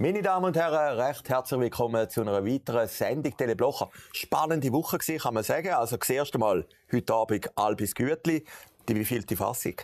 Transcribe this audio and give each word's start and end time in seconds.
Meine 0.00 0.22
Damen 0.22 0.44
und 0.44 0.56
Herren, 0.56 1.00
recht 1.00 1.28
herzlich 1.28 1.58
willkommen 1.58 2.08
zu 2.08 2.20
einer 2.20 2.46
weiteren 2.46 2.86
Sendung 2.86 3.36
Teleblocher. 3.36 3.90
Spannende 4.12 4.70
Woche 4.70 4.96
gewesen, 4.96 5.18
kann 5.18 5.34
man 5.34 5.42
sagen. 5.42 5.70
Also, 5.70 5.96
das 5.96 6.08
erste 6.08 6.38
Mal 6.38 6.64
heute 6.92 7.12
Abend 7.12 7.50
Albis 7.58 7.96
Gütli. 7.96 8.44
Die 8.88 8.94
wievielte 8.94 9.36
Fassung? 9.36 9.74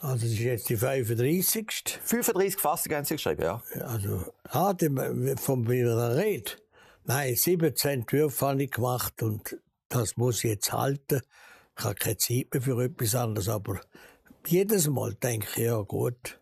Also, 0.00 0.24
das 0.24 0.32
ist 0.32 0.38
jetzt 0.38 0.70
die 0.70 0.78
35. 0.78 1.98
35 2.02 2.58
Fassungen 2.58 2.96
haben 2.96 3.04
Sie 3.04 3.16
geschrieben, 3.16 3.42
ja. 3.42 3.62
Also, 3.82 4.32
ah, 4.48 4.74
von 5.36 5.62
meiner 5.62 6.16
Rede. 6.16 6.52
Nein, 7.04 7.36
17 7.36 7.90
Entwürfe 7.90 8.46
habe 8.46 8.62
ich 8.62 8.70
gemacht 8.70 9.22
und 9.22 9.58
das 9.90 10.16
muss 10.16 10.42
ich 10.42 10.52
jetzt 10.52 10.72
halten. 10.72 11.20
Ich 11.78 11.84
habe 11.84 11.96
keine 11.96 12.16
Zeit 12.16 12.46
mehr 12.54 12.62
für 12.62 12.82
etwas 12.82 13.14
anderes, 13.14 13.50
aber 13.50 13.78
jedes 14.46 14.88
Mal 14.88 15.12
denke 15.12 15.48
ich, 15.54 15.66
ja 15.66 15.82
gut, 15.82 16.37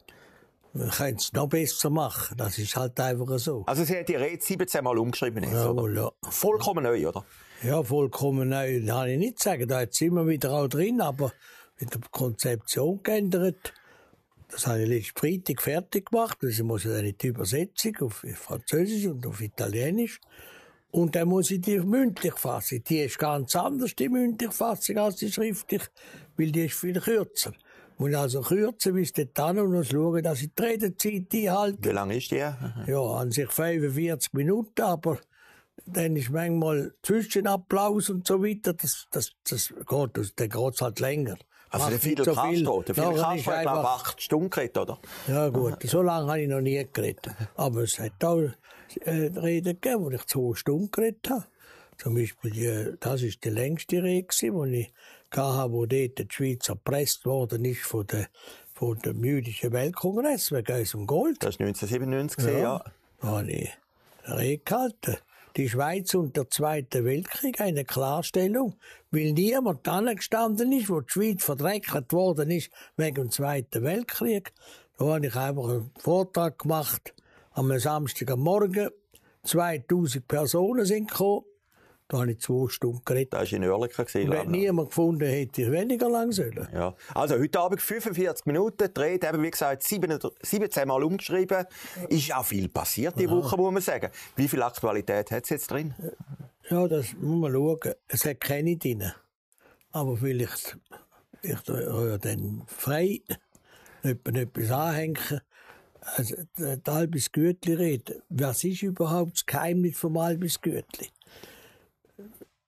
können 0.79 1.17
es 1.17 1.33
noch 1.33 1.49
besser 1.49 1.91
machen. 1.91 2.37
Das 2.37 2.59
ist 2.59 2.77
halt 2.77 2.99
einfach 3.01 3.39
so. 3.39 3.65
Also 3.67 3.85
Sie 3.85 3.97
haben 3.97 4.07
die 4.07 4.15
Rede 4.15 4.43
17 4.43 4.83
Mal 4.83 4.99
umgeschrieben 4.99 5.43
jetzt, 5.43 5.53
ja, 5.53 5.71
oder? 5.71 5.93
Ja. 5.93 6.31
Vollkommen 6.31 6.85
neu, 6.85 7.09
oder? 7.09 7.25
Ja, 7.63 7.83
vollkommen 7.83 8.49
neu. 8.49 8.81
Das 8.81 8.89
kann 8.89 9.09
ich 9.09 9.19
nicht 9.19 9.43
sagen. 9.43 9.67
Da 9.67 9.83
ist 9.83 10.01
immer 10.03 10.27
wieder 10.27 10.53
auch 10.53 10.69
drin, 10.69 11.01
aber 11.01 11.33
mit 11.81 11.93
der 11.93 12.01
Konzeption 12.11 13.03
geändert. 13.03 13.75
Das 14.49 14.67
habe 14.67 14.83
ich 14.83 14.89
letzten 14.89 15.19
Freitag 15.19 15.63
fertig 15.63 16.11
gemacht. 16.11 16.39
Also 16.43 16.65
muss 16.65 16.85
ich 16.85 16.91
dann 16.91 17.15
die 17.21 17.27
Übersetzung 17.27 17.97
auf 18.03 18.25
Französisch 18.35 19.07
und 19.07 19.27
auf 19.27 19.41
Italienisch. 19.41 20.21
Und 20.93 21.15
dann 21.15 21.29
muss 21.29 21.51
ich 21.51 21.61
die 21.61 21.79
mündlich 21.81 22.35
fassen. 22.35 22.83
Die 22.89 23.01
ist 23.01 23.19
ganz 23.19 23.55
anders, 23.57 23.95
die 23.97 24.09
mündliche 24.09 24.53
Fassung, 24.53 24.99
als 24.99 25.17
die 25.17 25.31
schriftlich, 25.31 25.83
weil 26.37 26.53
die 26.53 26.67
ist 26.67 26.75
viel 26.77 27.01
kürzer. 27.01 27.53
Muss 27.99 28.15
also 28.15 28.43
kürzen 28.43 28.95
bis 28.95 29.13
dorthin 29.13 29.59
und 29.59 29.87
schauen, 29.87 30.23
dass 30.23 30.43
ich 30.43 30.55
die 30.55 30.63
Redezeit 30.63 31.33
einhalte. 31.33 31.89
Wie 31.89 31.95
lang 31.95 32.11
ist 32.11 32.31
die? 32.31 32.37
Ja, 32.37 33.01
an 33.19 33.31
sich 33.31 33.51
45 33.51 34.35
Minuten, 34.35 34.83
aber 34.83 35.19
dann 35.87 36.17
ist 36.17 36.31
manchmal 36.31 36.93
Zwischenapplaus 37.03 38.11
und 38.11 38.27
so 38.27 38.43
weiter, 38.43 38.75
das, 38.75 39.07
das, 39.11 39.33
das 39.49 39.69
geht, 39.69 40.11
das, 40.17 40.35
dann 40.35 40.49
geht's 40.49 40.83
halt 40.83 41.01
länger. 41.01 41.37
Also 41.71 41.91
der 41.91 41.99
Fidel 41.99 42.25
so 42.25 42.35
Castro, 42.35 42.83
der 42.83 42.95
Fidel 42.95 43.15
Castro 43.15 43.53
hat, 43.53 43.63
glaube 43.63 43.89
acht 43.89 44.23
Stunden 44.23 44.51
geredet, 44.51 44.79
oder? 44.79 44.99
Ja 45.27 45.49
gut, 45.49 45.83
so 45.83 46.03
lange 46.03 46.29
habe 46.29 46.41
ich 46.41 46.49
noch 46.49 46.61
nie 46.61 46.87
geredet. 46.93 47.29
Aber 47.57 47.83
es 47.83 47.99
hat 47.99 48.23
auch 48.25 48.43
äh, 49.01 49.11
Reden 49.11 49.81
gegeben, 49.81 50.05
wo 50.05 50.11
ich 50.11 50.25
zwei 50.27 50.55
Stunden 50.55 50.91
geredet 50.91 51.29
habe. 51.29 51.45
Zum 51.99 52.15
Beispiel, 52.15 52.51
die, 52.51 52.97
das 53.01 53.23
ist 53.23 53.43
die 53.45 53.49
längste 53.49 54.03
Rede, 54.03 54.29
die 54.31 54.81
ich 54.81 54.93
hatte, 55.35 55.73
wo 55.73 55.87
dort 55.87 56.19
die 56.19 56.27
Schweiz 56.31 56.69
erpresst 56.69 57.25
worden 57.25 57.65
ist 57.65 57.83
von 57.83 58.07
der, 58.07 58.29
von 58.75 58.99
dem 58.99 59.25
jüdischen 59.25 59.73
Weltkongress 59.73 60.53
wegen 60.53 60.79
unserem 60.79 61.07
Gold. 61.07 61.37
Das 61.41 61.59
war 61.59 61.67
1997, 61.67 62.45
ja. 62.45 62.59
ja. 62.59 62.85
Da 63.21 63.29
habe 63.29 63.51
ich 63.51 63.71
Rede 64.25 64.63
gehalten. 64.65 65.17
Die 65.57 65.71
Schweiz 65.71 66.13
und 66.15 66.37
der 66.37 66.51
Zweite 66.51 67.05
Weltkrieg 67.05 67.63
eine 67.63 67.85
Klarstellung, 67.85 68.75
weil 69.11 69.33
niemand 69.33 69.85
gestanden 70.17 70.71
ist, 70.73 70.91
wo 70.91 71.01
die 71.01 71.11
Schweiz 71.11 71.45
verdreckt 71.45 72.13
worden 72.13 72.51
ist 72.51 72.71
wegen 72.97 73.15
dem 73.15 73.31
Zweiten 73.31 73.83
Weltkrieg. 73.83 74.53
Da 74.99 75.07
habe 75.07 75.27
ich 75.27 75.35
einfach 75.35 75.69
einen 75.69 75.91
Vortrag 75.99 76.59
gemacht 76.59 77.15
am 77.53 77.77
Samstagmorgen. 77.79 78.91
2000 79.45 80.29
Personen 80.29 80.85
sind 80.85 81.09
gekommen. 81.09 81.45
Da 82.09 82.19
habe 82.19 82.31
ich 82.31 82.41
zwei 82.41 82.69
Stunden 82.69 83.03
geredet. 83.05 83.33
Da 83.33 83.39
war 83.39 83.53
in 83.53 83.65
Oerlikon. 83.65 84.07
Wenn 84.07 84.51
niemand 84.51 84.91
gefunden 84.91 85.27
hätte 85.27 85.63
ich 85.63 85.71
weniger 85.73 86.09
lang 86.09 86.31
sollen. 86.31 86.69
Ja. 86.73 86.95
Also, 87.15 87.37
heute 87.37 87.59
Abend 87.59 87.83
45 87.83 88.47
Minuten, 88.47 88.95
dreht 88.95 89.25
eben, 89.25 89.43
wie 89.43 89.51
gesagt, 89.51 89.83
17 89.83 90.87
Mal 90.87 91.03
umgeschrieben. 91.03 91.67
Ist 92.09 92.33
auch 92.33 92.45
viel 92.45 92.69
passiert 92.69 93.19
die. 93.19 93.29
Woche, 93.29 93.57
muss 93.57 93.73
man 93.73 93.83
sagen. 93.83 94.11
Wie 94.37 94.47
viel 94.47 94.63
Aktualität 94.63 95.33
hat 95.33 95.45
es 95.45 95.51
jetzt 95.51 95.71
drin? 95.71 95.95
Ja, 96.71 96.87
das 96.87 97.13
muss 97.15 97.41
man 97.41 97.53
schauen. 97.53 97.95
Es 98.07 98.25
hat 98.25 98.41
keine 98.41 98.77
drin. 98.77 99.13
Aber 99.91 100.17
vielleicht, 100.17 100.79
ich 101.43 101.59
ja 101.67 102.19
dann 102.19 102.63
frei, 102.69 103.21
etwas 104.03 104.71
anhängen. 104.71 105.41
Also, 106.17 106.37
der 106.57 106.79
Albis 106.87 107.33
Gütli 107.33 107.75
redet. 107.75 108.23
Was 108.29 108.63
ist 108.63 108.83
überhaupt 108.83 109.33
das 109.33 109.47
Geheimnis 109.47 109.99
vom 109.99 110.17
Albis 110.19 110.61
Gütli? 110.61 111.09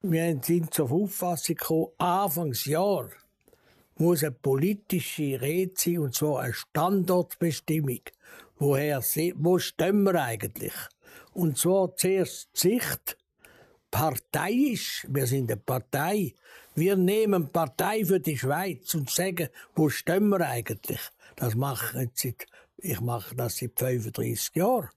Wir 0.02 0.38
sind 0.42 0.72
zur 0.72 0.92
Auffassung 0.92 1.56
gekommen, 1.56 1.88
Anfangsjahr 1.98 3.10
muss 3.96 4.22
eine 4.22 4.30
politische 4.30 5.40
Rede 5.40 5.74
sein, 5.76 5.98
und 5.98 6.14
zwar 6.14 6.42
eine 6.42 6.52
Standortbestimmung. 6.52 8.00
Woher, 8.58 9.02
wo 9.36 9.58
stimmen 9.58 10.04
wir 10.04 10.22
eigentlich? 10.22 10.74
Und 11.32 11.58
zwar 11.58 11.96
zuerst 11.96 12.48
die 12.54 12.60
Sicht, 12.60 13.18
parteiisch, 13.90 15.06
wir 15.08 15.26
sind 15.26 15.50
eine 15.50 15.60
Partei, 15.60 16.34
wir 16.74 16.96
nehmen 16.96 17.50
Partei 17.50 18.04
für 18.04 18.20
die 18.20 18.38
Schweiz 18.38 18.94
und 18.94 19.10
sagen, 19.10 19.48
wo 19.74 19.88
stimmen 19.88 20.28
wir 20.28 20.46
eigentlich? 20.46 21.00
Das 21.34 21.56
mache 21.56 22.04
ich 22.04 22.10
seit, 22.14 22.46
ich 22.76 23.00
mache 23.00 23.34
das 23.34 23.56
seit 23.56 23.76
35 23.76 24.54
Jahren. 24.54 24.90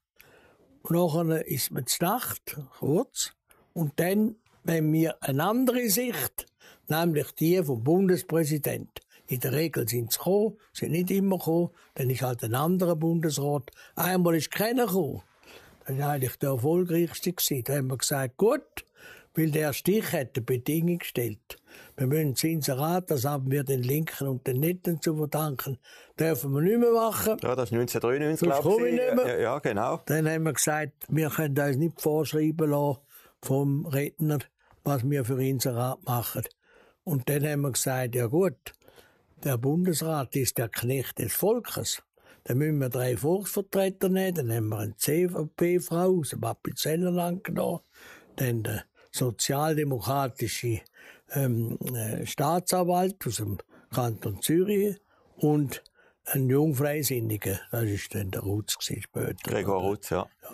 Und 0.83 0.95
nachher 0.95 1.47
ist 1.47 1.71
man 1.71 1.87
zur 1.87 2.07
Nacht, 2.07 2.57
kurz, 2.77 3.33
und 3.73 3.99
dann 3.99 4.35
wenn 4.63 4.91
wir 4.93 5.15
eine 5.21 5.43
andere 5.43 5.89
Sicht, 5.89 6.45
nämlich 6.87 7.31
die 7.31 7.63
vom 7.63 7.83
Bundespräsident, 7.83 9.01
in 9.27 9.39
der 9.39 9.53
Regel 9.53 9.87
sind 9.87 10.11
sie 10.11 10.17
gekommen, 10.17 10.57
sind 10.73 10.91
nicht 10.91 11.09
immer 11.09 11.37
gekommen, 11.37 11.69
dann 11.95 12.09
ist 12.09 12.21
halt 12.21 12.43
ein 12.43 12.53
anderer 12.53 12.97
Bundesrat. 12.97 13.71
Einmal 13.95 14.35
ist 14.35 14.51
keiner 14.51 14.87
gekommen. 14.87 15.21
Das 15.85 15.97
war 15.97 16.09
eigentlich 16.09 16.35
der 16.37 16.49
erfolgreichste 16.49 17.31
gewesen. 17.31 17.63
Da 17.63 17.77
haben 17.77 17.87
wir 17.87 17.97
gesagt, 17.97 18.37
gut, 18.37 18.61
weil 19.35 19.51
der 19.51 19.73
Stich 19.73 20.11
hat 20.11 20.35
eine 20.35 20.45
Bedingung 20.45 20.99
gestellt. 20.99 21.57
Wir 21.95 22.07
müssen 22.07 22.33
das 22.33 22.43
Inserat, 22.43 23.11
das 23.11 23.25
haben 23.25 23.49
wir 23.49 23.63
den 23.63 23.83
Linken 23.83 24.27
und 24.27 24.45
den 24.45 24.59
Netten 24.59 25.01
zu 25.01 25.15
verdanken, 25.15 25.77
dürfen 26.19 26.53
wir 26.53 26.61
nicht 26.61 26.79
mehr 26.79 26.91
machen. 26.91 27.37
Ja, 27.41 27.55
das 27.55 27.71
ist 27.71 27.73
1993, 27.73 28.49
glaube 28.49 28.89
ich. 28.89 28.97
Ja, 28.97 29.39
ja, 29.39 29.59
genau. 29.59 30.01
Dann 30.05 30.29
haben 30.29 30.43
wir 30.43 30.53
gesagt, 30.53 30.93
wir 31.07 31.29
können 31.29 31.57
uns 31.57 31.77
nicht 31.77 32.01
vorschreiben 32.01 32.69
lassen, 32.69 32.99
vom 33.41 33.85
Redner, 33.85 34.39
was 34.83 35.09
wir 35.09 35.25
für 35.25 35.41
Inserat 35.43 36.03
machen. 36.05 36.43
Und 37.03 37.29
dann 37.29 37.45
haben 37.45 37.61
wir 37.61 37.71
gesagt, 37.71 38.15
ja 38.15 38.27
gut, 38.27 38.73
der 39.43 39.57
Bundesrat 39.57 40.35
ist 40.35 40.57
der 40.57 40.69
Knecht 40.69 41.19
des 41.19 41.33
Volkes. 41.33 42.03
Dann 42.43 42.57
müssen 42.57 42.79
wir 42.79 42.89
drei 42.89 43.17
Volksvertreter 43.17 44.09
nehmen, 44.09 44.35
dann 44.35 44.51
haben 44.51 44.69
wir 44.69 44.79
eine 44.79 44.97
CVP-Frau 44.97 46.19
aus 46.19 46.29
dem 46.29 46.43
Appenzellerland 46.43 47.43
genommen, 47.43 47.81
dann 48.35 48.63
der 48.63 48.83
sozialdemokratische 49.11 50.81
ähm, 51.33 51.77
äh, 51.93 52.25
Staatsanwalt 52.25 53.25
aus 53.27 53.35
dem 53.37 53.57
Kanton 53.93 54.41
Zürich 54.41 54.99
und 55.35 55.83
ein 56.25 56.49
Jungfreisinniger, 56.49 57.59
das 57.71 57.83
ist 57.83 58.15
dann 58.15 58.31
der 58.31 58.41
Rutz 58.41 58.77
später. 58.79 59.33
Gregor 59.43 59.81
Rutz, 59.81 60.09
ja. 60.09 60.27
ja. 60.41 60.49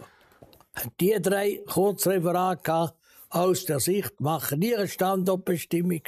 Die 1.00 1.20
drei 1.22 1.62
Kurzreferate 1.68 2.94
aus 3.30 3.66
der 3.66 3.80
Sicht 3.80 4.20
machen 4.20 4.62
ihre 4.62 4.88
Standortbestimmung. 4.88 6.02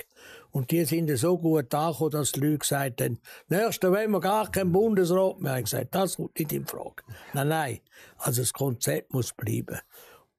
Und 0.52 0.72
die 0.72 0.86
sind 0.86 1.16
so 1.18 1.38
gut 1.38 1.74
angekommen, 1.74 2.12
dass 2.12 2.32
die 2.32 2.40
Leute 2.40 2.60
gesagt 2.60 3.02
haben, 3.02 3.20
nächstes 3.50 3.90
wollen 3.90 4.12
wir 4.12 4.20
gar 4.20 4.50
keinen 4.50 4.72
Bundesrat. 4.72 5.36
Wir 5.40 5.52
haben 5.52 5.64
gesagt, 5.64 5.94
das 5.94 6.16
kommt 6.16 6.40
nicht 6.40 6.52
in 6.52 6.66
Frage. 6.66 7.04
Nein, 7.34 7.48
nein. 7.50 7.80
Also 8.18 8.42
das 8.42 8.54
Konzept 8.54 9.14
muss 9.14 9.34
bleiben. 9.34 9.80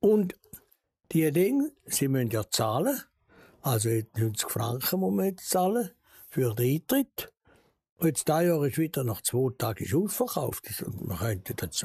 Und 0.01 0.35
die 1.13 1.31
Dinge, 1.31 1.73
sie 1.87 2.09
müssen 2.09 2.31
ja 2.31 2.49
zahlen. 2.51 3.01
Also 3.63 3.91
90 4.17 4.49
Franken 4.49 5.01
muss 5.01 5.15
man 5.15 5.27
jetzt 5.27 5.49
zahlen 5.49 5.91
für 6.29 6.55
den 6.55 6.75
Eintritt. 6.75 7.33
Und 7.99 8.07
jetzt 8.07 8.27
dieses 8.27 8.43
Jahr 8.43 8.65
ist 8.65 8.79
wieder 8.79 9.05
nach 9.05 9.21
zwei 9.21 9.53
Tagen 9.57 9.87
ausverkauft. 9.95 10.65
Man 11.01 11.19
könnte 11.19 11.55
das 11.55 11.85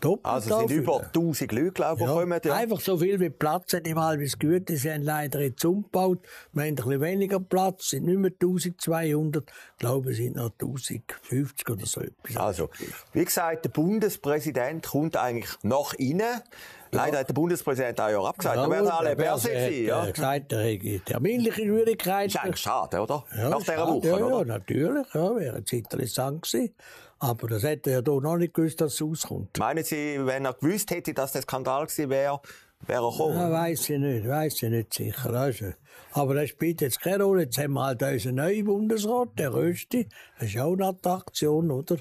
Doppelt 0.00 0.26
also 0.26 0.54
es 0.62 0.68
sind 0.68 0.78
über 0.78 1.02
1000 1.02 1.52
Leute, 1.52 1.72
glaube 1.72 2.02
ich, 2.02 2.08
ja, 2.08 2.14
kommen. 2.14 2.40
Ja. 2.44 2.54
Einfach 2.54 2.80
so 2.80 2.98
viel 2.98 3.18
wie 3.20 3.30
Platz 3.30 3.72
hat 3.72 3.86
im 3.86 3.98
Halbes 3.98 4.38
Güte. 4.38 4.76
Sie 4.76 4.90
haben 4.90 5.02
leider 5.02 5.40
jetzt 5.40 5.64
umgebaut. 5.64 6.18
Wir 6.52 6.62
haben 6.62 6.68
ein 6.68 6.74
bisschen 6.74 7.00
weniger 7.00 7.40
Platz, 7.40 7.84
es 7.84 7.90
sind 7.90 8.06
nicht 8.06 8.18
mehr 8.18 8.30
1200. 8.30 9.44
Ich 9.44 9.78
glaube, 9.78 10.10
es 10.10 10.16
sind 10.16 10.36
noch 10.36 10.52
1050 10.52 11.68
oder 11.70 11.86
so 11.86 12.00
etwas. 12.00 12.36
Also, 12.36 12.70
wie 13.12 13.24
gesagt, 13.24 13.64
der 13.64 13.70
Bundespräsident 13.70 14.86
kommt 14.86 15.16
eigentlich 15.16 15.52
nach 15.62 15.94
innen. 15.94 16.42
Leider 16.90 17.18
hat 17.18 17.28
der 17.28 17.34
Bundespräsident 17.34 18.00
auch 18.00 18.08
ja 18.08 18.20
abgesagt. 18.20 18.56
Ja, 18.56 18.64
da 18.64 18.70
wären 18.70 18.88
alle 18.88 19.16
Börse 19.16 19.50
gewesen, 19.50 19.86
ja. 19.86 20.10
gesagt, 20.10 20.52
er 20.52 20.62
hätte 20.62 21.00
terminliche 21.00 21.62
Schwierigkeiten. 21.62 22.28
Ist 22.28 22.36
eigentlich 22.36 22.56
schade, 22.56 23.00
oder? 23.00 23.24
Ja, 23.36 23.48
Nach 23.50 23.58
dieser 23.58 23.86
Woche, 23.86 24.08
ja, 24.08 24.16
oder? 24.16 24.38
Ja, 24.38 24.44
natürlich, 24.44 25.06
ja, 25.14 25.36
wäre 25.36 25.58
jetzt 25.58 25.72
interessant 25.72 26.42
gewesen. 26.42 26.74
Aber 27.18 27.48
das 27.48 27.62
hätte 27.62 27.90
er 27.90 27.98
ja 28.00 28.02
hier 28.04 28.20
noch 28.20 28.36
nicht 28.36 28.54
gewusst, 28.54 28.80
dass 28.80 28.94
es 28.94 29.02
auskommt. 29.02 29.58
Meinen 29.58 29.84
Sie, 29.84 30.18
wenn 30.24 30.44
er 30.44 30.52
gewusst 30.52 30.90
hätte, 30.90 31.14
dass 31.14 31.32
das 31.32 31.42
Skandal 31.42 31.86
gewesen 31.86 32.10
wäre, 32.10 32.40
wäre 32.86 33.04
er 33.04 33.10
gekommen? 33.10 33.36
Ja, 33.36 33.50
weiss 33.50 33.88
ich 33.88 33.98
nicht, 33.98 34.28
weiss 34.28 34.62
ich 34.62 34.70
nicht 34.70 34.92
sicher. 34.92 35.30
Also. 35.30 35.72
Aber 36.12 36.34
das 36.34 36.50
spielt 36.50 36.82
jetzt 36.82 37.00
keine 37.00 37.24
Rolle. 37.24 37.44
Jetzt 37.44 37.58
haben 37.58 37.72
wir 37.72 37.84
halt 37.84 38.02
unseren 38.02 38.34
neuen 38.34 38.64
Bundesrat, 38.64 39.30
der 39.38 39.54
Rösti. 39.54 40.08
Das 40.38 40.48
ist 40.48 40.58
auch 40.58 40.74
eine 40.74 40.86
Attraktion, 40.86 41.70
oder? 41.70 41.96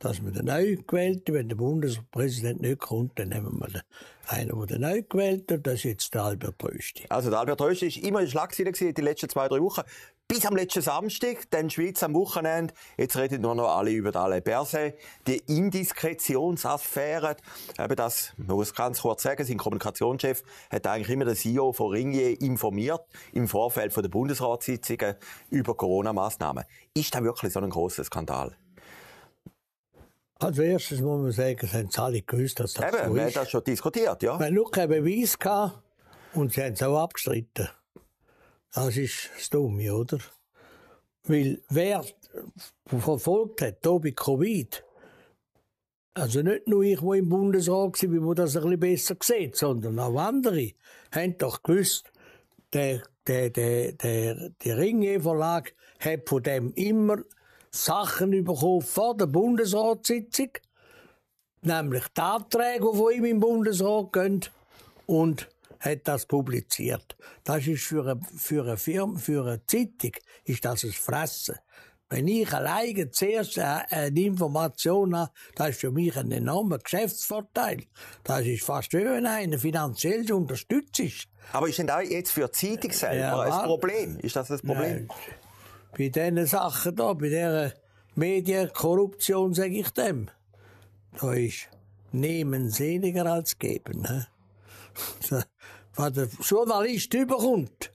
Dass 0.00 0.24
wir 0.24 0.32
den 0.32 0.46
neu 0.46 0.76
gewählten, 0.86 1.34
wenn 1.34 1.48
der 1.48 1.56
Bundespräsident 1.56 2.62
nicht 2.62 2.80
kommt, 2.80 3.18
dann 3.18 3.28
nehmen 3.28 3.60
wir 3.60 3.68
den, 3.68 3.82
einen, 4.26 4.66
der 4.66 4.78
neu 4.78 5.02
gewählt 5.02 5.44
das 5.46 5.74
ist 5.74 5.84
jetzt 5.84 6.14
der 6.14 6.24
Albert 6.24 6.64
Rösti. 6.64 7.04
Also 7.10 7.28
der 7.28 7.38
Albert 7.38 7.60
Rösti 7.60 7.86
ist 7.86 7.98
immer 7.98 8.20
in 8.20 8.28
Schlagzeilen 8.28 8.72
die 8.72 9.02
letzten 9.02 9.28
zwei, 9.28 9.46
drei 9.46 9.60
Wochen. 9.60 9.82
Bis 10.26 10.46
am 10.46 10.56
letzten 10.56 10.80
Samstag, 10.80 11.50
dann 11.50 11.68
Schweiz 11.70 12.02
am 12.02 12.14
Wochenende. 12.14 12.72
Jetzt 12.96 13.16
reden 13.16 13.42
nur 13.42 13.54
noch 13.56 13.76
alle 13.76 13.90
über 13.90 14.14
alle 14.14 14.40
Berse. 14.40 14.94
Die 15.26 15.42
Indiskretionsaffaire. 15.48 17.36
Eben 17.78 17.96
das, 17.96 18.32
man 18.36 18.56
muss 18.56 18.72
ganz 18.72 19.02
kurz 19.02 19.24
sagen, 19.24 19.44
sein 19.44 19.58
Kommunikationschef 19.58 20.42
hat 20.70 20.86
eigentlich 20.86 21.10
immer 21.10 21.24
den 21.24 21.34
CEO 21.34 21.72
von 21.72 21.90
Ringier 21.90 22.40
informiert 22.40 23.02
im 23.32 23.48
Vorfeld 23.48 23.94
der 23.94 24.08
Bundesratssitzungen 24.08 25.16
über 25.50 25.74
Corona-Massnahmen. 25.74 26.64
Ist 26.94 27.12
das 27.12 27.22
wirklich 27.22 27.52
so 27.52 27.60
ein 27.60 27.68
großer 27.68 28.04
Skandal? 28.04 28.56
Als 30.40 30.58
erstes 30.58 31.00
muss 31.02 31.20
man 31.22 31.32
sagen, 31.32 31.58
es 31.62 31.72
haben 31.74 31.90
alle 31.96 32.22
gewusst, 32.22 32.60
dass 32.60 32.72
das 32.72 32.88
Eben, 32.88 33.08
so 33.08 33.14
wir 33.14 33.20
haben 33.20 33.28
ist. 33.28 33.36
das 33.36 33.50
schon 33.50 33.62
diskutiert, 33.62 34.22
ja. 34.22 34.38
Wir 34.38 34.46
haben 34.46 34.54
nur 34.54 34.70
keinen 34.70 34.88
Beweis 34.88 35.38
gehabt 35.38 35.82
und 36.32 36.52
sie 36.52 36.62
haben 36.62 36.72
es 36.72 36.82
auch 36.82 36.98
abgestritten. 36.98 37.68
Das 38.72 38.96
ist 38.96 39.30
das 39.36 39.50
Dumme, 39.50 39.94
oder? 39.94 40.18
Weil 41.24 41.62
wer 41.68 42.02
verfolgt 42.86 43.60
hat, 43.60 43.78
hier 43.82 43.98
bei 44.00 44.12
Covid, 44.12 44.82
also 46.14 46.40
nicht 46.40 46.66
nur 46.66 46.84
ich, 46.84 47.00
der 47.00 47.12
im 47.12 47.28
Bundesrat 47.28 48.02
war, 48.02 48.22
wo 48.24 48.32
das 48.32 48.56
ein 48.56 48.62
bisschen 48.62 48.80
besser 48.80 49.16
sieht, 49.22 49.56
sondern 49.56 49.98
auch 49.98 50.18
andere, 50.18 50.72
haben 51.12 51.36
doch 51.36 51.62
gewusst, 51.62 52.10
der, 52.72 53.02
der, 53.26 53.50
der, 53.50 53.92
der, 53.92 54.50
der 54.64 54.78
Ringe-Verlag 54.78 55.74
hat 55.98 56.28
von 56.28 56.42
dem 56.42 56.72
immer 56.74 57.18
Sachen 57.70 58.30
bekommen 58.44 58.82
vor 58.82 59.16
der 59.16 59.26
Bundesratssitzung, 59.26 60.50
nämlich 61.62 62.04
die 62.16 62.20
Anträge, 62.20 62.88
die 62.92 62.98
von 62.98 63.12
ihm 63.12 63.24
im 63.24 63.40
Bundesrat 63.40 64.12
gehen, 64.12 64.40
und 65.06 65.48
hat 65.80 66.00
das 66.04 66.26
publiziert. 66.26 67.16
Das 67.44 67.66
ist 67.66 67.84
für 67.84 68.02
eine, 68.06 68.20
für 68.36 68.64
eine 68.64 68.76
Firma, 68.76 69.18
für 69.18 69.44
eine 69.44 69.66
Zeitung, 69.66 70.12
ist 70.44 70.64
das 70.64 70.84
ein 70.84 70.92
Fressen. 70.92 71.56
Wenn 72.12 72.26
ich 72.26 72.52
alleine 72.52 73.08
zuerst 73.12 73.56
eine 73.56 74.20
Information 74.20 75.16
habe, 75.16 75.30
das 75.54 75.70
ist 75.70 75.80
für 75.80 75.92
mich 75.92 76.16
ein 76.16 76.32
enormer 76.32 76.78
Geschäftsvorteil. 76.78 77.84
Das 78.24 78.44
ist 78.44 78.64
fast 78.64 78.92
wie 78.92 79.04
wenn 79.04 79.26
einer 79.26 79.60
finanziell 79.60 80.30
unterstützt. 80.32 81.28
Aber 81.52 81.68
ist 81.68 81.78
denn 81.78 81.86
da 81.86 82.00
jetzt 82.00 82.32
für 82.32 82.48
die 82.48 82.52
Zeitung 82.52 82.90
selber 82.90 83.46
Ja, 83.46 83.60
ein 83.60 83.64
Problem? 83.64 84.18
Ist 84.18 84.34
das 84.34 84.50
ein 84.50 84.58
Problem? 84.58 85.06
Nein. 85.06 85.08
Bei 85.96 86.08
diesen 86.08 86.46
Sachen 86.46 86.96
da, 86.96 87.12
bei 87.12 87.28
dieser 87.28 87.72
Medienkorruption, 88.14 89.54
sage 89.54 89.78
ich 89.80 89.90
dem, 89.90 90.28
da 91.20 91.32
ist 91.32 91.68
Nehmen 92.12 92.70
seliger 92.70 93.26
als 93.26 93.58
Geben. 93.58 94.02
Ne? 94.02 94.26
Was 95.94 96.12
der 96.12 96.28
Journalist 96.42 97.12
überkommt, 97.14 97.92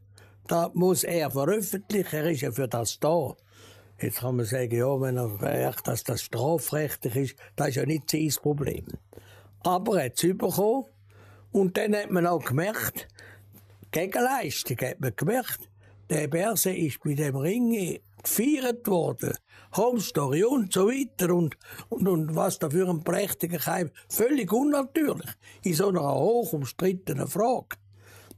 da 0.48 0.70
muss 0.74 1.04
er 1.04 1.32
veröffentlichen, 1.32 2.16
er 2.16 2.30
ist 2.30 2.42
ja 2.42 2.52
für 2.52 2.68
das 2.68 3.00
da. 3.00 3.36
Jetzt 4.00 4.20
kann 4.20 4.36
man 4.36 4.46
sagen, 4.46 4.76
ja, 4.76 5.00
wenn 5.00 5.18
er 5.18 5.30
merkt, 5.30 5.88
dass 5.88 6.04
das 6.04 6.22
strafrechtlich 6.22 7.16
ist, 7.16 7.36
das 7.56 7.70
ist 7.70 7.76
ja 7.76 7.86
nicht 7.86 8.10
sein 8.10 8.34
Problem. 8.42 8.86
Aber 9.64 9.98
er 10.00 10.06
hat 10.06 10.24
es 10.24 10.38
bekommen 10.38 10.86
und 11.52 11.78
dann 11.78 11.96
hat 11.96 12.12
man 12.12 12.28
auch 12.28 12.44
gemerkt, 12.44 13.08
Gegenleistung 13.92 14.78
hat 14.78 15.00
man 15.00 15.16
gemerkt, 15.16 15.70
der 16.10 16.28
Berse 16.28 16.72
ist 16.72 17.00
bei 17.04 17.14
dem 17.14 17.36
Ring 17.36 18.00
gefeiert 18.22 18.88
worden. 18.88 19.34
Home 19.76 20.00
Story 20.00 20.44
und 20.44 20.72
so 20.72 20.88
weiter 20.88 21.34
und, 21.34 21.58
und, 21.90 22.08
und 22.08 22.36
was 22.36 22.60
da 22.60 22.70
für 22.70 22.88
ein 22.88 23.04
prächtiger 23.04 23.58
Keim. 23.58 23.92
Völlig 24.10 24.52
unnatürlich. 24.52 25.30
In 25.64 25.74
so 25.74 25.90
einer 25.90 26.14
hoch 26.14 26.54
umstrittenen 26.54 27.28
Frage. 27.28 27.78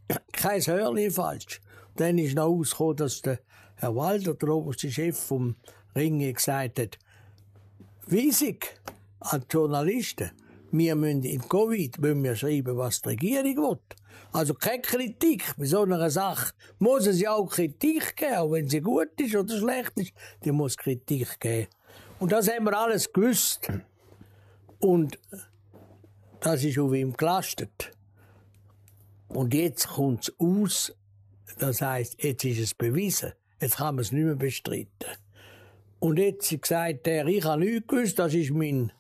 Kein 0.32 0.62
Hörli 0.62 1.12
falsch. 1.12 1.62
Dann 1.96 2.18
ist 2.18 2.36
noch 2.36 2.48
rausgekommen, 2.48 2.98
dass 2.98 3.22
der 3.22 3.40
Herr 3.76 3.96
Walder, 3.96 4.34
der 4.34 4.50
oberste 4.50 4.92
Chef 4.92 5.18
vom 5.18 5.56
Ring, 5.96 6.20
gesagt 6.20 6.80
hat, 6.80 6.98
Wiesig 8.08 8.80
an 9.20 9.42
die 9.42 9.54
Journalisten, 9.54 10.32
wir 10.72 10.96
müssen 10.96 11.24
im 11.24 11.48
Covid 11.48 12.00
müssen 12.00 12.24
wir 12.24 12.36
schreiben, 12.36 12.78
was 12.78 13.02
die 13.02 13.10
Regierung 13.10 13.58
will. 13.58 13.80
Also 14.32 14.54
keine 14.54 14.82
Kritik 14.82 15.44
bei 15.58 15.66
so 15.66 15.82
einer 15.82 16.10
Sache. 16.10 16.54
Muss 16.80 17.08
es 17.08 17.20
ja 17.22 17.34
auch 17.34 17.48
Kritik 17.48 18.16
geben, 18.16 18.36
auch 18.36 18.52
wenn 18.52 18.70
sie 18.70 18.82
gut 18.82 19.20
ist 19.20 19.36
oder 19.36 19.58
schlecht 19.58 19.94
ist, 19.96 20.14
die 20.44 20.52
muss 20.52 20.78
Kritik 20.78 21.40
geben. 21.40 21.68
Und 22.20 22.32
das 22.32 22.50
haben 22.50 22.66
wir 22.66 22.78
alles 22.78 23.12
gewusst. 23.12 23.68
Und 24.80 25.18
das 26.40 26.64
ist 26.64 26.78
auf 26.78 26.94
ihm 26.94 27.14
gelastet. 27.14 27.92
Und 29.30 29.54
jetzt 29.54 29.88
kommt 29.88 30.30
es 30.30 30.36
aus, 30.40 30.96
das 31.60 31.82
heißt, 31.82 32.24
jetzt 32.24 32.44
ist 32.46 32.60
es 32.60 32.74
bewiesen. 32.74 33.34
Jetzt 33.60 33.78
kann 33.78 33.96
man 33.96 34.04
es 34.04 34.12
nicht 34.12 34.24
mehr 34.24 34.36
bestreiten. 34.36 35.18
Und 36.00 36.20
jetzt 36.20 36.56
sagt 36.66 37.08
er, 37.08 37.26
ich 37.26 37.44
habe 37.44 37.62
nichts 37.62 37.88
gewusst, 37.88 38.20
das 38.20 38.34
ist 38.34 38.52
mein, 38.52 38.92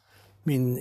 mein 0.45 0.77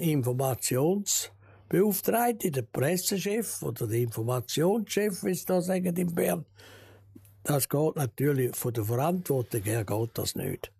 Informationsbeauftragter, 1.70 2.50
der 2.50 2.62
Pressechef 2.62 3.62
oder 3.62 3.86
der 3.86 3.98
Informationschef, 3.98 5.24
wie 5.24 5.34
sie 5.34 5.44
da 5.44 5.60
sagen 5.60 5.96
in 5.96 6.14
Bern. 6.14 6.44
Das 7.42 7.68
geht 7.68 7.96
natürlich 7.96 8.56
von 8.56 8.72
der 8.72 8.84
Verantwortung 8.84 9.62
her 9.62 9.84
geht 9.84 10.10
das 10.14 10.34
nicht. 10.34 10.72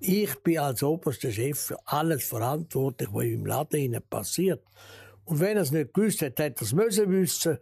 Ich 0.00 0.34
bin 0.42 0.58
als 0.58 0.82
oberster 0.82 1.30
Chef 1.30 1.58
für 1.58 1.78
alles 1.84 2.24
verantwortlich, 2.24 3.08
was 3.12 3.24
im 3.24 3.46
Laden 3.46 3.98
passiert. 4.08 4.62
Und 5.24 5.40
wenn 5.40 5.56
er 5.56 5.62
es 5.62 5.72
nicht 5.72 5.92
gewusst 5.92 6.22
hat, 6.22 6.38
hätte 6.38 6.62
er 6.62 6.62
es 6.62 6.72
müssen 6.72 7.10
wissen. 7.10 7.58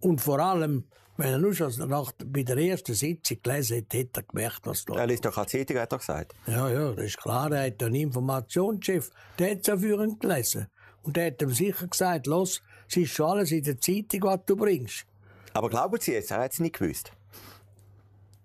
Und 0.00 0.20
vor 0.20 0.38
allem, 0.38 0.84
wenn 1.16 1.32
er 1.32 1.38
nur 1.38 1.54
schon 1.54 1.72
nach, 1.88 2.12
bei 2.24 2.42
der 2.42 2.58
ersten 2.58 2.94
Sitzung 2.94 3.38
gelesen 3.42 3.78
hat, 3.78 3.94
hätte 3.94 4.20
er 4.20 4.22
gemerkt, 4.24 4.60
was 4.64 4.84
da 4.84 4.94
Er 4.94 5.06
liest 5.06 5.24
doch 5.24 5.34
keine 5.34 5.46
Zeitung, 5.46 5.78
hat 5.78 5.92
er 5.92 5.98
gesagt. 5.98 6.34
ja, 6.46 6.68
ja, 6.70 6.92
das 6.92 7.06
ist 7.06 7.18
klar. 7.18 7.50
Er 7.52 7.66
hat 7.66 7.82
einen 7.82 7.94
Informationschef, 7.94 9.10
der 9.38 9.52
hat 9.52 9.60
es 9.60 9.66
ja 9.66 9.76
für 9.76 10.02
ihn 10.02 10.18
gelesen. 10.18 10.66
Und 11.02 11.16
der 11.16 11.26
hat 11.26 11.42
ihm 11.42 11.52
sicher 11.52 11.86
gesagt, 11.86 12.26
los, 12.26 12.62
es 12.88 12.96
ist 12.96 13.12
schon 13.12 13.30
alles 13.30 13.50
in 13.50 13.64
der 13.64 13.78
Zeitung, 13.78 14.22
was 14.22 14.40
du 14.46 14.56
bringst. 14.56 15.06
Aber 15.52 15.68
glauben 15.68 16.00
Sie 16.00 16.12
jetzt, 16.12 16.30
er 16.30 16.38
hat 16.38 16.52
es 16.52 16.60
nicht 16.60 16.78
gewusst? 16.78 17.12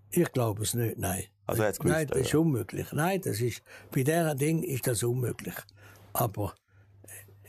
Ich 0.10 0.32
glaube 0.32 0.64
es 0.64 0.74
nicht, 0.74 0.98
nein. 0.98 1.24
Also 1.46 1.62
er 1.62 1.70
hat's 1.70 1.80
gewusst, 1.80 1.96
Nein, 1.96 2.08
das 2.08 2.20
ist 2.20 2.36
unmöglich. 2.36 2.88
Nein, 2.92 3.22
das 3.22 3.40
ist, 3.40 3.62
bei 3.92 4.04
diesem 4.04 4.38
Ding 4.38 4.64
ist 4.64 4.88
das 4.88 5.04
unmöglich. 5.04 5.56
Aber 6.14 6.56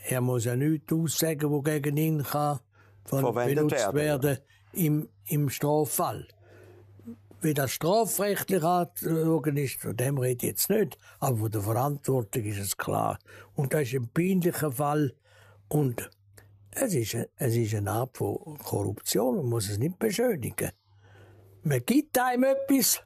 er 0.04 0.21
muss 0.21 0.44
ja 0.44 0.56
nichts 0.56 0.92
aussagen, 0.92 1.50
wo 1.50 1.62
gegen 1.62 1.97
ihn 1.97 2.23
kann 2.23 2.61
von 3.04 3.21
Verwendet 3.21 3.56
benutzt 3.56 3.94
werden, 3.94 4.23
werden 4.23 4.38
im, 4.73 5.09
im 5.26 5.49
Straffall. 5.49 6.28
Wie 7.40 7.54
das 7.54 7.71
strafrechtlich 7.71 8.62
anzuschauen 8.62 9.57
ist, 9.57 9.80
von 9.80 9.97
dem 9.97 10.18
rede 10.18 10.47
ich 10.47 10.52
jetzt 10.52 10.71
nicht. 10.71 10.99
Aber 11.21 11.37
von 11.38 11.50
der 11.50 11.62
Verantwortung 11.62 12.45
ist 12.45 12.59
es 12.59 12.76
klar. 12.76 13.18
Und 13.54 13.75
das 13.75 13.83
ist 13.83 13.95
ein 13.95 14.09
peinlicher 14.09 14.73
Fall. 14.73 15.14
Und 15.68 16.11
es 16.71 16.95
ist, 16.95 17.16
es 17.37 17.54
ist 17.54 17.75
eine 17.75 17.92
Art 17.92 18.16
von 18.16 18.59
Korruption. 18.59 19.37
Man 19.37 19.47
muss 19.47 19.68
es 19.68 19.78
nicht 19.78 19.99
beschönigen. 19.99 20.71
Man 21.62 21.85
gibt 21.85 22.18
einem 22.18 22.45
etwas, 22.45 23.02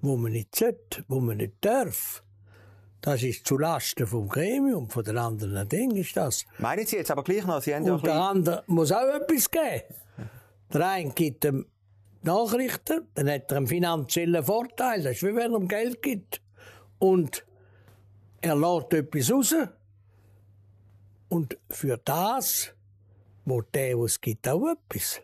wo 0.00 0.16
man 0.16 0.32
nicht 0.32 0.54
sollte, 0.54 1.04
wo 1.08 1.20
man 1.20 1.38
nicht 1.38 1.54
darf. 1.60 2.22
Das 3.00 3.22
ist 3.22 3.46
zulasten 3.46 4.06
vom 4.06 4.28
Gremium, 4.28 4.88
von 4.88 5.04
den 5.04 5.18
anderen 5.18 5.68
Dingen 5.68 5.96
ist 5.96 6.16
das. 6.16 6.46
Meinen 6.58 6.86
Sie 6.86 6.96
jetzt 6.96 7.10
aber 7.10 7.22
gleich 7.22 7.44
noch, 7.44 7.60
Sie 7.60 7.74
haben 7.74 7.84
ja 7.84 7.94
Und 7.94 8.06
der 8.06 8.12
bisschen... 8.12 8.22
andere 8.22 8.64
muss 8.66 8.92
auch 8.92 9.14
etwas 9.14 9.50
geben. 9.50 9.82
Der 10.72 10.88
eine 10.88 11.10
gibt 11.10 11.44
ihm 11.44 11.66
Nachrichten, 12.24 13.08
dann 13.14 13.30
hat 13.30 13.50
er 13.50 13.58
einen 13.58 13.66
finanziellen 13.66 14.44
Vorteil. 14.44 15.02
Das 15.02 15.16
ist 15.16 15.22
wie 15.22 15.34
wenn 15.34 15.52
er 15.52 15.60
ihm 15.60 15.68
Geld 15.68 16.02
gibt. 16.02 16.40
Und 16.98 17.44
er 18.40 18.56
lässt 18.56 18.92
etwas 18.92 19.30
raus. 19.30 19.54
Und 21.28 21.58
für 21.70 21.98
das 21.98 22.74
wo 23.44 23.62
der, 23.62 23.98
was 23.98 24.20
gibt, 24.20 24.48
auch 24.48 24.68
etwas. 24.68 25.20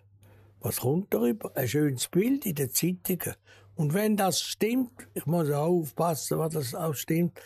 Was 0.61 0.81
kommt 0.81 1.13
darüber? 1.13 1.57
Ein 1.57 1.69
schönes 1.69 2.09
Bild 2.09 2.45
in 2.47 2.55
den 2.55 2.71
Zeitungen. 2.71 3.35
Und 3.77 3.95
wenn 3.95 4.17
das 4.17 4.41
stimmt, 4.41 5.09
ich 5.15 5.25
muss 5.25 5.51
auch 5.51 5.69
aufpassen, 5.69 6.39
was 6.39 6.53
das 6.53 6.75
auch 6.75 6.95
stimmt, 6.95 7.41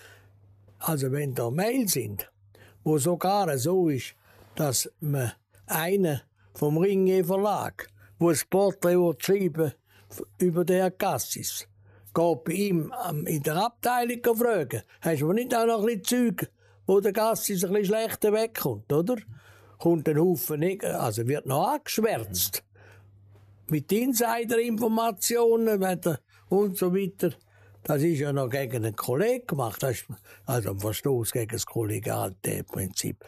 also 0.81 1.13
wenn 1.13 1.35
da 1.35 1.51
Mail 1.51 1.89
sind, 1.89 2.31
wo 2.83 2.99
sogar 2.99 3.57
so 3.57 3.89
ist, 3.89 4.15
dass 4.57 4.91
man 5.01 5.33
einen 5.67 6.21
vom 6.55 6.77
Ringe 6.79 7.25
Verlag, 7.25 7.89
wo 8.19 8.31
ein 8.31 8.39
Porträt 8.51 8.97
will 8.97 9.15
schreiben 9.19 9.73
über 10.39 10.65
den 10.65 10.97
Cassis, 10.97 11.67
geht 12.15 12.45
bei 12.45 12.53
ihm 12.53 12.93
am- 12.93 13.27
in 13.27 13.43
der 13.43 13.57
Abteilung 13.57 14.37
fragen, 14.37 14.83
hast 15.01 15.23
du 15.23 15.33
nicht 15.33 15.55
auch 15.55 15.67
noch 15.67 15.81
ein 15.81 15.87
bisschen 16.01 16.37
Zeug, 16.37 16.51
wo 16.87 17.01
der 17.01 17.13
Cassis 17.13 17.65
ein 17.65 17.71
bisschen 17.73 17.87
schlechter 17.87 18.33
wegkommt, 18.33 18.93
oder? 18.93 19.17
Kommt 19.79 20.09
ein 20.09 20.19
Haufen, 20.19 20.63
also 20.85 21.27
wird 21.27 21.47
noch 21.47 21.69
angeschwärzt. 21.69 22.63
Mit 23.69 23.91
Insider-Informationen 23.91 25.83
und 26.49 26.79
so 26.79 26.95
weiter. 26.95 27.33
Das 27.83 28.03
ist 28.03 28.21
ja 28.21 28.33
noch 28.33 28.49
gegen 28.49 28.85
einen 28.85 28.97
Kollegen 28.97 29.47
gemacht. 29.47 29.83
Das 29.83 29.93
ist 29.93 30.07
also 30.47 30.71
ein 30.71 30.81
Verstoß 30.81 31.33
gegen 31.33 31.53
das 31.53 31.67
Kollegialprinzip. 31.67 33.25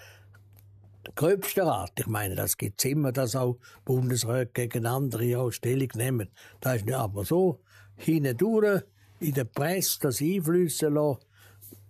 Gröbster 1.17 1.65
Art. 1.65 1.99
Ich 1.99 2.07
meine, 2.07 2.35
das 2.35 2.59
gibt 2.59 2.85
immer, 2.85 3.11
dass 3.11 3.35
auch 3.37 3.57
Bundesräte 3.87 4.53
gegen 4.53 4.85
andere 4.85 5.39
auch 5.39 5.51
Stellung 5.51 5.89
nehmen. 5.95 6.29
Das 6.61 6.77
ist 6.77 6.85
nicht 6.85 6.95
aber 6.95 7.25
so. 7.25 7.61
Hindurch 7.97 8.83
in 9.21 9.33
der 9.33 9.45
Presse 9.45 9.99
das 10.03 10.21
einflüssen 10.21 10.93
lassen, 10.93 11.21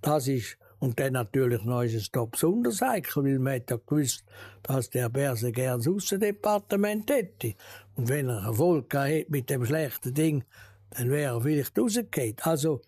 das 0.01 0.29
ist 0.29 0.57
und 0.79 1.01
dann 1.01 1.15
natürlich 1.15 1.65
noch 1.65 1.83
ist 1.83 1.95
es 1.95 2.11
da 2.13 2.25
besonders 2.25 2.81
weil 2.83 3.39
man 3.41 3.55
hat 3.55 3.71
ja 3.71 3.79
gewusst, 3.85 4.23
dass 4.63 4.91
der 4.91 5.09
Berse 5.09 5.51
gern 5.51 5.81
das 5.81 5.89
Aussendepartement 5.89 7.11
hätte. 7.11 7.55
Und 7.97 8.09
wenn 8.09 8.29
er 8.29 8.45
Erfolg 8.45 8.95
hat 8.95 9.29
mit 9.29 9.51
dem 9.51 9.67
schlechten 9.67 10.15
Ding, 10.15 10.45
dann 10.91 11.11
wäre 11.11 11.35
er 11.35 11.41
vielleicht 11.41 11.77
rausgegangen. 11.77 12.37
Also, 12.43 12.81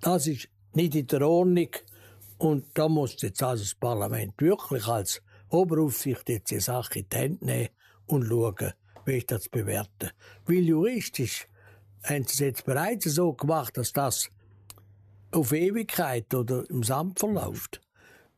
das 0.00 0.28
ist 0.28 0.48
nicht 0.74 0.94
in 0.94 1.08
der 1.08 1.26
Ordnung. 1.26 1.70
Und 2.38 2.66
da 2.74 2.88
muss 2.88 3.20
jetzt 3.20 3.42
also 3.42 3.64
das 3.64 3.74
Parlament 3.74 4.34
wirklich 4.38 4.86
als 4.86 5.22
Oberaufsicht 5.48 6.28
jetzt 6.28 6.50
die 6.50 6.60
Sache 6.60 7.00
in 7.00 7.08
die 7.08 7.16
Hände 7.16 7.44
nehmen 7.44 7.68
und 8.06 8.26
schauen, 8.26 8.72
wie 9.04 9.18
ist 9.18 9.30
das 9.30 9.44
zu 9.44 9.50
bewerten. 9.50 10.10
Weil 10.46 10.64
juristisch 10.64 11.46
haben 12.02 12.24
sie 12.24 12.32
es 12.32 12.38
jetzt 12.38 12.64
bereits 12.64 13.04
so 13.04 13.32
gemacht, 13.32 13.76
dass 13.76 13.92
das 13.92 14.30
auf 15.32 15.52
Ewigkeit 15.52 16.32
oder 16.34 16.68
im 16.70 16.82
Sand 16.82 17.18
verläuft. 17.18 17.80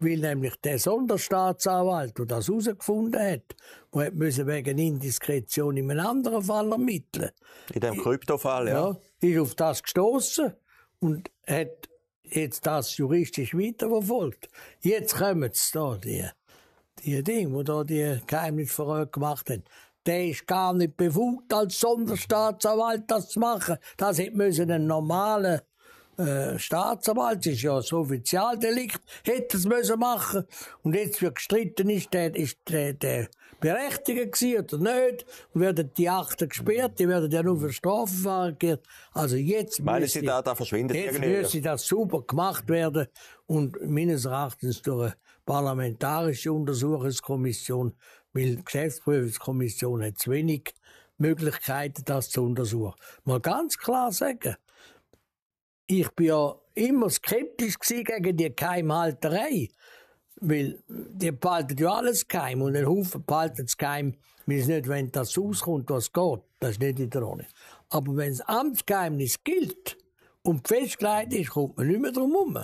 Weil 0.01 0.19
nämlich 0.19 0.55
der 0.63 0.79
Sonderstaatsanwalt, 0.79 2.17
der 2.19 2.27
das 2.27 2.49
herausgefunden 2.49 3.21
hat, 3.21 3.57
der 3.93 4.13
müssen 4.13 4.47
wegen 4.47 4.79
Indiskretion 4.79 5.77
in 5.77 5.91
einem 5.91 6.07
anderen 6.07 6.43
Fall 6.43 6.71
ermitteln. 6.71 7.31
In 7.75 7.81
dem 7.81 7.97
Kryptofall, 7.97 8.69
ja. 8.69 8.91
ja. 8.91 9.29
Ist 9.29 9.39
auf 9.39 9.55
das 9.57 9.83
gestoßen 9.83 10.55
und 11.01 11.31
hat 11.47 11.89
jetzt 12.23 12.65
das 12.67 12.97
juristisch 12.97 13.55
weiterverfolgt. 13.55 14.49
Jetzt 14.81 15.17
kommen 15.17 15.51
es 15.51 15.71
da, 15.73 15.97
die, 15.97 16.29
die 17.05 17.23
Dinge, 17.23 17.59
die 17.59 17.65
da 17.65 17.85
die 17.85 18.21
Geheimnisverräter 18.27 19.11
gemacht 19.11 19.51
haben. 19.51 19.65
Der 20.07 20.29
ist 20.29 20.47
gar 20.47 20.73
nicht 20.73 20.97
befugt, 20.97 21.53
als 21.53 21.81
Sonderstaatsanwalt 21.81 23.11
das 23.11 23.29
zu 23.29 23.41
machen. 23.41 23.77
Das 23.97 24.19
hätte 24.19 24.37
müssen 24.37 24.71
ein 24.71 24.87
normaler 24.87 25.63
äh, 26.19 26.59
Staatsanwalt, 26.59 27.47
das 27.47 27.55
ist 27.55 27.63
ja 27.63 27.79
ein 27.79 27.85
Offizialdelikt, 27.93 29.01
hätte 29.25 29.57
es 29.57 29.67
müssen 29.67 29.99
machen. 29.99 30.45
Und 30.83 30.95
jetzt 30.95 31.23
wird 31.23 31.37
gestritten, 31.37 31.89
ist 31.91 32.13
der, 32.13 32.35
ist 32.35 32.59
der, 32.69 32.95
der 32.95 33.29
berechtigt 33.61 34.33
gewesen 34.33 34.65
oder 34.65 34.79
nicht. 34.79 35.27
Und 35.53 35.61
werden 35.61 35.91
die 35.97 36.09
Akten 36.09 36.49
gesperrt, 36.49 36.99
die 36.99 37.09
werden 37.09 37.31
ja 37.31 37.43
nur 37.43 37.61
für 37.61 37.73
Strafverfahren 37.73 38.59
gehen. 38.59 38.79
Also 39.13 39.37
jetzt 39.37 39.81
Meinen 39.81 40.09
Sie, 40.09 40.23
da, 40.23 40.43
da 40.43 40.55
verschwindet 40.55 40.97
Jetzt 40.97 41.21
müsste 41.21 41.61
das 41.61 41.87
super 41.87 42.23
gemacht 42.23 42.69
werden. 42.69 43.07
Und 43.47 43.77
meines 43.89 44.25
Erachtens 44.25 44.83
durch 44.83 45.13
eine 45.13 45.17
parlamentarische 45.47 46.53
Untersuchungskommission, 46.53 47.95
weil 48.33 48.57
die 48.57 48.65
Geschäftsprüfungskommission 48.65 50.05
hat 50.05 50.19
zu 50.19 50.31
wenig 50.31 50.75
Möglichkeiten, 51.17 52.03
das 52.05 52.31
zu 52.31 52.45
untersuchen. 52.45 52.95
Mal 53.25 53.41
ganz 53.41 53.79
klar 53.79 54.13
sagen, 54.13 54.57
ich 55.89 56.11
bin 56.11 56.27
ja 56.27 56.55
immer 56.75 57.11
skeptisch 57.11 57.79
gegen 57.81 58.37
die 58.37 58.55
Geheimhalterei. 58.55 59.69
Weil 60.41 60.81
die 60.87 61.33
behalten 61.33 61.77
ja 61.79 61.95
alles 61.95 62.29
geheim 62.29 62.63
und 62.63 62.77
ein 62.77 62.87
Haufen 62.87 63.25
behalten 63.25 63.65
es 63.65 63.77
geheim, 63.77 64.15
weil 64.47 64.59
es 64.59 64.69
nicht, 64.69 64.87
wenn 64.87 65.11
das 65.11 65.37
rauskommt, 65.37 65.91
was 65.91 66.13
geht. 66.13 66.41
Das 66.61 66.73
ist 66.73 66.81
nicht 66.81 67.01
in 67.01 67.11
der 67.11 67.27
Ordnung. 67.27 67.49
Aber 67.89 68.17
wenn 68.17 68.31
das 68.31 68.43
Amtsgeheimnis 68.43 69.43
gilt 69.43 69.99
und 70.43 70.69
festgelegt 70.69 71.33
ist, 71.33 71.51
kommt 71.51 71.77
man 71.77 71.89
nicht 71.89 72.01
mehr 72.01 72.13
drum 72.13 72.31
herum, 72.31 72.59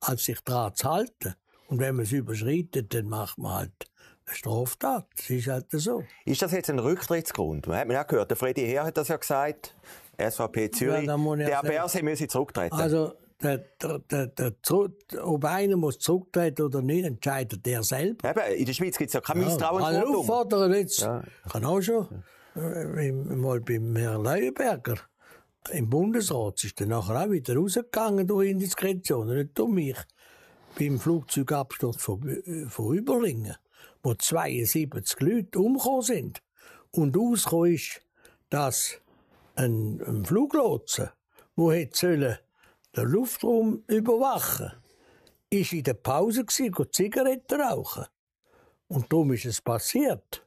als 0.00 0.24
sich 0.24 0.40
daran 0.40 0.74
zu 0.74 0.90
halten. 0.90 1.34
Und 1.68 1.78
wenn 1.78 1.94
man 1.94 2.06
es 2.06 2.12
überschreitet, 2.12 2.92
dann 2.92 3.08
macht 3.08 3.38
man 3.38 3.54
halt 3.54 3.90
eine 4.26 4.34
Straftat. 4.34 5.06
Das 5.16 5.30
ist 5.30 5.46
halt 5.46 5.66
so. 5.70 6.02
Ist 6.24 6.42
das 6.42 6.50
jetzt 6.52 6.70
ein 6.70 6.80
Rücktrittsgrund? 6.80 7.68
Man 7.68 7.78
hat 7.78 7.88
ja 7.88 8.02
gehört, 8.02 8.30
der 8.30 8.36
Freddy 8.36 8.66
Herr 8.66 8.84
hat 8.84 8.96
das 8.96 9.08
ja 9.08 9.16
gesagt. 9.16 9.76
SVP 10.30 10.70
Zürich. 10.70 11.06
Ja, 11.06 11.62
der 11.62 11.68
Berse 11.68 12.02
müsse 12.02 12.28
zurücktreten. 12.28 12.74
Also, 12.74 13.14
der, 13.42 13.58
der, 13.80 14.28
der, 14.28 14.52
ob 15.24 15.44
einer 15.44 15.76
muss 15.76 15.98
zurücktreten 15.98 16.62
oder 16.62 16.80
nicht, 16.80 17.04
entscheidet 17.04 17.66
der 17.66 17.82
selber. 17.82 18.30
Eben, 18.30 18.58
in 18.58 18.66
der 18.66 18.72
Schweiz 18.72 18.96
gibt 18.96 19.08
es 19.08 19.14
ja 19.14 19.20
kein 19.20 19.40
ja, 19.40 19.46
Misstrauensvotum. 19.46 20.00
Also 20.00 20.18
auffordern 20.18 20.74
jetzt. 20.74 21.00
Ja. 21.00 21.22
Kann 21.50 21.64
auch 21.64 21.80
schon. 21.80 22.06
Äh, 22.54 23.12
mal 23.12 23.60
beim 23.60 23.96
Herrn 23.96 24.22
Leuenberger 24.22 24.96
im 25.70 25.88
Bundesrat 25.88 26.64
ist 26.64 26.80
er 26.80 26.86
nachher 26.86 27.24
auch 27.24 27.30
wieder 27.30 27.56
rausgegangen 27.56 28.26
durch 28.26 28.50
Indiskretion, 28.50 29.28
nicht 29.28 29.56
durch 29.58 29.70
mich. 29.70 29.96
Beim 30.78 30.98
Flugzeugabsturz 30.98 32.02
von, 32.02 32.28
äh, 32.28 32.66
von 32.66 32.96
Überlingen, 32.96 33.56
wo 34.02 34.14
72 34.14 35.20
Leute 35.20 35.58
umgekommen 35.58 36.02
sind. 36.02 36.42
Und 36.90 37.16
rausgekommen 37.16 37.74
ist, 37.74 38.00
dass 38.50 39.00
ein, 39.54 40.00
ein 40.06 40.24
Fluglotse, 40.24 41.12
der 41.56 41.72
hätte 41.72 42.40
den 42.96 43.04
Luftraum 43.04 43.84
überwachen 43.86 44.72
ist 45.52 45.72
in 45.72 45.82
der 45.82 45.94
Pause 45.94 46.44
gewesen, 46.44 46.92
Zigaretten 46.92 47.60
rauchen. 47.60 48.06
Und 48.88 49.12
darum 49.12 49.32
ist 49.32 49.44
es 49.44 49.60
passiert. 49.60 50.44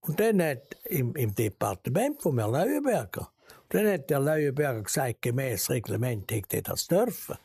Und 0.00 0.20
dann 0.20 0.42
hat 0.42 0.76
im, 0.84 1.14
im 1.16 1.34
Departement 1.34 2.20
von 2.20 2.38
Herrn 2.38 2.52
Leuenberger, 2.52 3.30
dann 3.70 3.86
hat 3.86 4.08
der 4.10 4.20
Leuenberger 4.20 4.82
gesagt, 4.82 5.22
gemäß 5.22 5.70
Reglement 5.70 6.30
hätte 6.30 6.56
er 6.56 6.62
das 6.62 6.86
dürfen. 6.86 7.36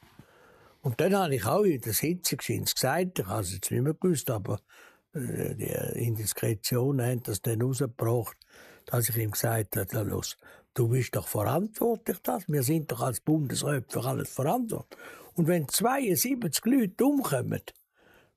Und 0.81 0.99
dann 0.99 1.15
habe 1.15 1.35
ich 1.35 1.45
auch 1.45 1.63
in 1.63 1.79
der 1.79 1.93
Sitzung 1.93 2.39
gesagt, 2.39 3.19
ich 3.19 3.25
habe 3.25 3.41
es 3.41 3.53
jetzt 3.53 3.71
nicht 3.71 3.81
mehr 3.81 3.93
gewusst, 3.93 4.29
aber 4.29 4.59
äh, 5.13 5.55
die 5.55 6.05
Indiskretionen 6.05 7.05
haben 7.05 7.23
das 7.23 7.41
dann 7.41 7.61
rausgebracht, 7.61 8.37
dass 8.85 9.07
ich 9.07 9.17
ihm 9.17 9.31
gesagt 9.31 9.77
habe, 9.77 10.03
los, 10.03 10.37
du 10.73 10.87
bist 10.87 11.15
doch 11.15 11.27
verantwortlich 11.27 12.17
das. 12.23 12.47
Wir 12.47 12.63
sind 12.63 12.91
doch 12.91 13.01
als 13.01 13.19
Bundesrat 13.19 13.91
für 13.91 14.03
alles 14.03 14.29
verantwortlich. 14.29 14.99
Und 15.35 15.47
wenn 15.47 15.67
72 15.67 16.65
Leute 16.65 17.05
umkommen, 17.05 17.61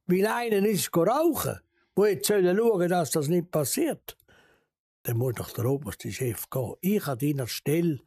weil 0.06 0.26
einer 0.26 0.66
ist 0.66 0.94
rauchen, 0.96 1.60
wo 1.94 2.06
jetzt 2.06 2.26
sollen 2.26 2.56
schauen, 2.56 2.88
dass 2.88 3.10
das 3.10 3.28
nicht 3.28 3.50
passiert, 3.50 4.16
dann 5.02 5.18
muss 5.18 5.34
doch 5.34 5.50
der 5.50 5.66
oberste 5.66 6.10
Chef 6.10 6.48
gehen. 6.50 6.74
Ich 6.80 7.06
an 7.06 7.18
deiner 7.18 7.46
Stelle 7.46 8.00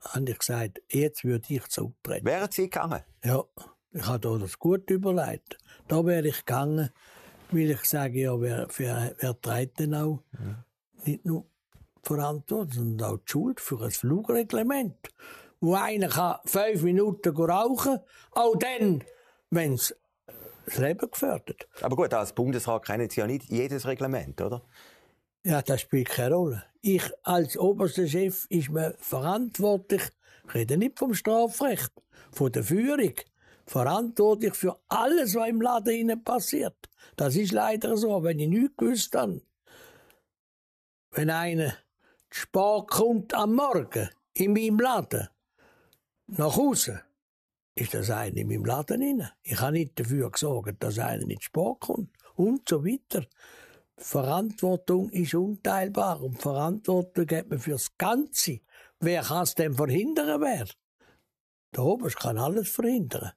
habe 0.00 0.30
ich 0.30 0.38
gesagt, 0.38 0.82
jetzt 0.90 1.24
würde 1.24 1.46
ich 1.48 1.66
zurücktreten. 1.68 2.26
Wären 2.26 2.50
Sie 2.50 2.64
gegangen? 2.64 3.02
Ja, 3.24 3.44
ich 3.92 4.06
habe 4.06 4.38
das 4.38 4.58
gut 4.58 4.90
überlegt. 4.90 5.58
Da 5.88 6.04
wäre 6.04 6.28
ich 6.28 6.38
gegangen, 6.38 6.90
weil 7.50 7.70
ich 7.70 7.84
sage, 7.84 8.20
ja, 8.20 8.40
wer, 8.40 8.68
wer, 8.76 9.14
wer 9.18 9.40
trägt 9.40 9.80
denn 9.80 9.94
auch? 9.94 10.22
Ja. 10.32 10.64
Nicht 11.04 11.24
nur 11.24 11.46
verantwortlich 12.06 12.78
und 12.78 13.02
auch 13.02 13.18
die 13.18 13.30
Schuld 13.30 13.60
für 13.60 13.82
ein 13.82 13.90
Flugreglement. 13.90 14.96
Wo 15.60 15.74
einer 15.74 16.08
kann 16.08 16.38
fünf 16.44 16.82
Minuten 16.82 17.36
rauchen 17.36 17.98
auch 18.32 18.56
dann, 18.56 19.02
wenn 19.50 19.74
es 19.74 19.94
das 20.66 20.78
Leben 20.78 21.10
gefährdet. 21.10 21.68
Aber 21.80 21.96
gut, 21.96 22.12
als 22.14 22.32
Bundesrat 22.32 22.84
kennen 22.84 23.08
Sie 23.08 23.20
ja 23.20 23.26
nicht 23.26 23.44
jedes 23.44 23.86
Reglement, 23.86 24.40
oder? 24.40 24.62
Ja, 25.44 25.62
das 25.62 25.80
spielt 25.80 26.08
keine 26.08 26.34
Rolle. 26.34 26.64
Ich 26.80 27.04
als 27.22 27.56
oberster 27.56 28.06
Chef 28.06 28.46
ist 28.48 28.68
mir 28.70 28.94
verantwortlich, 28.98 30.02
ich 30.48 30.54
rede 30.54 30.76
nicht 30.76 30.98
vom 30.98 31.14
Strafrecht, 31.14 31.92
von 32.32 32.52
der 32.52 32.64
Führung, 32.64 33.14
verantwortlich 33.64 34.54
für 34.54 34.78
alles, 34.88 35.34
was 35.34 35.48
im 35.48 35.60
Laden 35.60 36.22
passiert. 36.22 36.76
Das 37.16 37.34
ist 37.36 37.52
leider 37.52 37.96
so, 37.96 38.22
wenn 38.22 38.38
ich 38.38 38.48
nichts 38.48 38.76
gewusst 38.76 39.14
habe. 39.14 39.40
Wenn 41.12 41.30
einer 41.30 41.74
spät 42.30 42.88
kommt 42.88 43.34
am 43.34 43.54
Morgen 43.54 44.10
in 44.34 44.52
meinem 44.52 44.78
Laden 44.78 45.28
nach 46.28 46.56
Hause, 46.56 47.02
ist 47.74 47.94
das 47.94 48.10
einer 48.10 48.36
in 48.36 48.48
meinem 48.48 48.64
Laden 48.64 49.02
rein. 49.02 49.30
Ich 49.42 49.60
habe 49.60 49.72
nicht 49.72 49.98
dafür 49.98 50.30
gesorgt, 50.30 50.82
dass 50.82 50.98
einer 50.98 51.24
nicht 51.24 51.44
spät 51.44 51.80
kommt 51.80 52.10
und 52.34 52.68
so 52.68 52.84
weiter. 52.84 53.26
Verantwortung 53.98 55.08
ist 55.10 55.34
unteilbar 55.34 56.20
und 56.22 56.40
Verantwortung 56.40 57.28
hat 57.30 57.48
man 57.48 57.58
fürs 57.58 57.96
Ganze. 57.96 58.60
Wer 59.00 59.22
kann 59.22 59.44
es 59.44 59.54
denn 59.54 59.74
verhindern, 59.74 60.40
wer? 60.40 60.66
Der 61.74 61.84
Oberst 61.84 62.18
kann 62.18 62.38
alles 62.38 62.68
verhindern. 62.68 63.32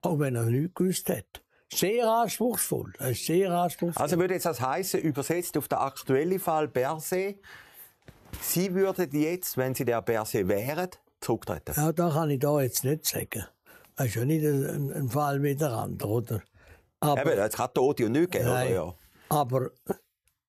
Auch 0.00 0.18
wenn 0.18 0.34
er 0.34 0.44
nichts 0.44 0.74
gewusst 0.74 1.08
hat. 1.08 1.42
Sehr 1.72 2.06
anspruchsvoll. 2.06 2.92
sehr 3.14 3.50
anspruchsvoll. 3.50 4.02
Also 4.02 4.18
würde 4.18 4.34
jetzt 4.34 4.46
das 4.46 4.60
heißen, 4.60 5.00
übersetzt 5.00 5.56
auf 5.56 5.68
den 5.68 5.78
aktuellen 5.78 6.38
Fall 6.38 6.68
Berse, 6.68 7.36
Sie 8.42 8.74
würden 8.74 9.08
jetzt, 9.12 9.56
wenn 9.56 9.74
Sie 9.74 9.84
der 9.84 10.02
Berse 10.02 10.46
wären, 10.48 10.90
zurücktreten? 11.20 11.74
Ja, 11.76 11.92
da 11.92 12.10
kann 12.10 12.28
ich 12.30 12.40
da 12.40 12.60
jetzt 12.60 12.84
nicht 12.84 13.06
sagen. 13.06 13.46
Das 13.96 14.06
ist 14.08 14.16
ja 14.16 14.24
nicht 14.24 14.44
ein, 14.44 14.92
ein 14.92 15.08
Fall 15.08 15.42
wie 15.42 15.54
der 15.54 15.70
andere, 15.70 16.08
oder? 16.08 16.42
Aber, 17.00 17.20
Eben, 17.20 17.40
es 17.40 17.54
kann 17.54 17.72
Tote 17.72 18.06
und 18.06 18.12
nichts 18.12 18.32
geben, 18.32 18.48
oder? 18.48 18.70
Ja. 18.70 18.94
Aber 19.28 19.70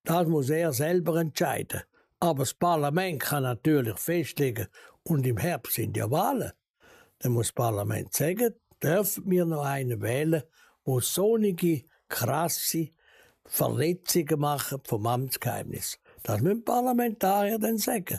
das 0.04 0.26
muss 0.26 0.50
er 0.50 0.72
selber 0.72 1.16
entscheiden. 1.16 1.82
Aber 2.20 2.40
das 2.40 2.54
Parlament 2.54 3.22
kann 3.22 3.44
natürlich 3.44 3.98
festlegen, 3.98 4.66
und 5.04 5.26
im 5.26 5.36
Herbst 5.36 5.74
sind 5.74 5.96
ja 5.96 6.10
Wahlen. 6.10 6.52
dann 7.20 7.32
muss 7.32 7.48
das 7.48 7.52
Parlament 7.52 8.12
sagen, 8.12 8.54
dürfen 8.82 9.30
wir 9.30 9.44
noch 9.44 9.64
einen 9.64 10.00
wählen, 10.02 10.42
wo 10.84 11.00
solche 11.00 11.84
krasse 12.08 12.88
Verletzungen 13.44 14.40
machen 14.40 14.80
vom 14.84 15.06
Amtsgeheimnis. 15.06 15.98
Das 16.24 16.40
müssen 16.40 16.64
Parlamentarier 16.64 17.58
dann 17.58 17.78
sagen. 17.78 18.18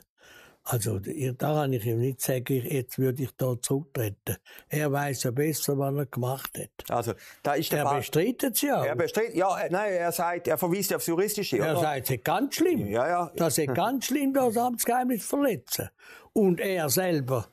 Also, 0.68 1.00
da 1.00 1.54
kann 1.54 1.74
ich 1.74 1.86
ihm 1.86 2.00
nicht 2.00 2.22
sagen, 2.22 2.66
jetzt 2.66 2.98
würde 2.98 3.24
ich 3.24 3.30
da 3.38 3.56
zurücktreten. 3.62 4.38
Er 4.68 4.92
weiß 4.92 5.24
ja 5.24 5.32
besser, 5.32 5.78
was 5.78 5.94
er 5.96 6.06
gemacht 6.08 6.58
hat. 6.58 6.90
Also, 6.90 7.14
da 7.44 7.54
ist 7.54 7.72
der 7.72 7.84
er 7.84 7.98
bestreitet 7.98 8.56
es 8.56 8.62
ja. 8.62 8.84
Er 8.84 8.96
bestreitet, 8.96 9.36
ja, 9.36 9.60
äh, 9.60 9.70
nein, 9.70 9.94
er 9.94 10.12
sagt, 10.12 10.48
er 10.48 10.58
verweist 10.58 10.92
aufs 10.94 11.06
Juristische, 11.06 11.60
Er 11.60 11.78
sagt, 11.78 12.06
es 12.06 12.10
ist 12.16 12.24
ganz 12.24 12.56
schlimm. 12.56 12.88
Ja, 12.88 13.08
ja. 13.08 13.32
Das 13.36 13.60
ist 13.60 13.74
ganz 13.76 14.06
schlimm, 14.06 14.34
das 14.34 14.58
Amtsgeheimnis 14.58 15.26
verletzen. 15.26 15.90
Und 16.34 16.60
er 16.60 16.90
selber 16.90 17.48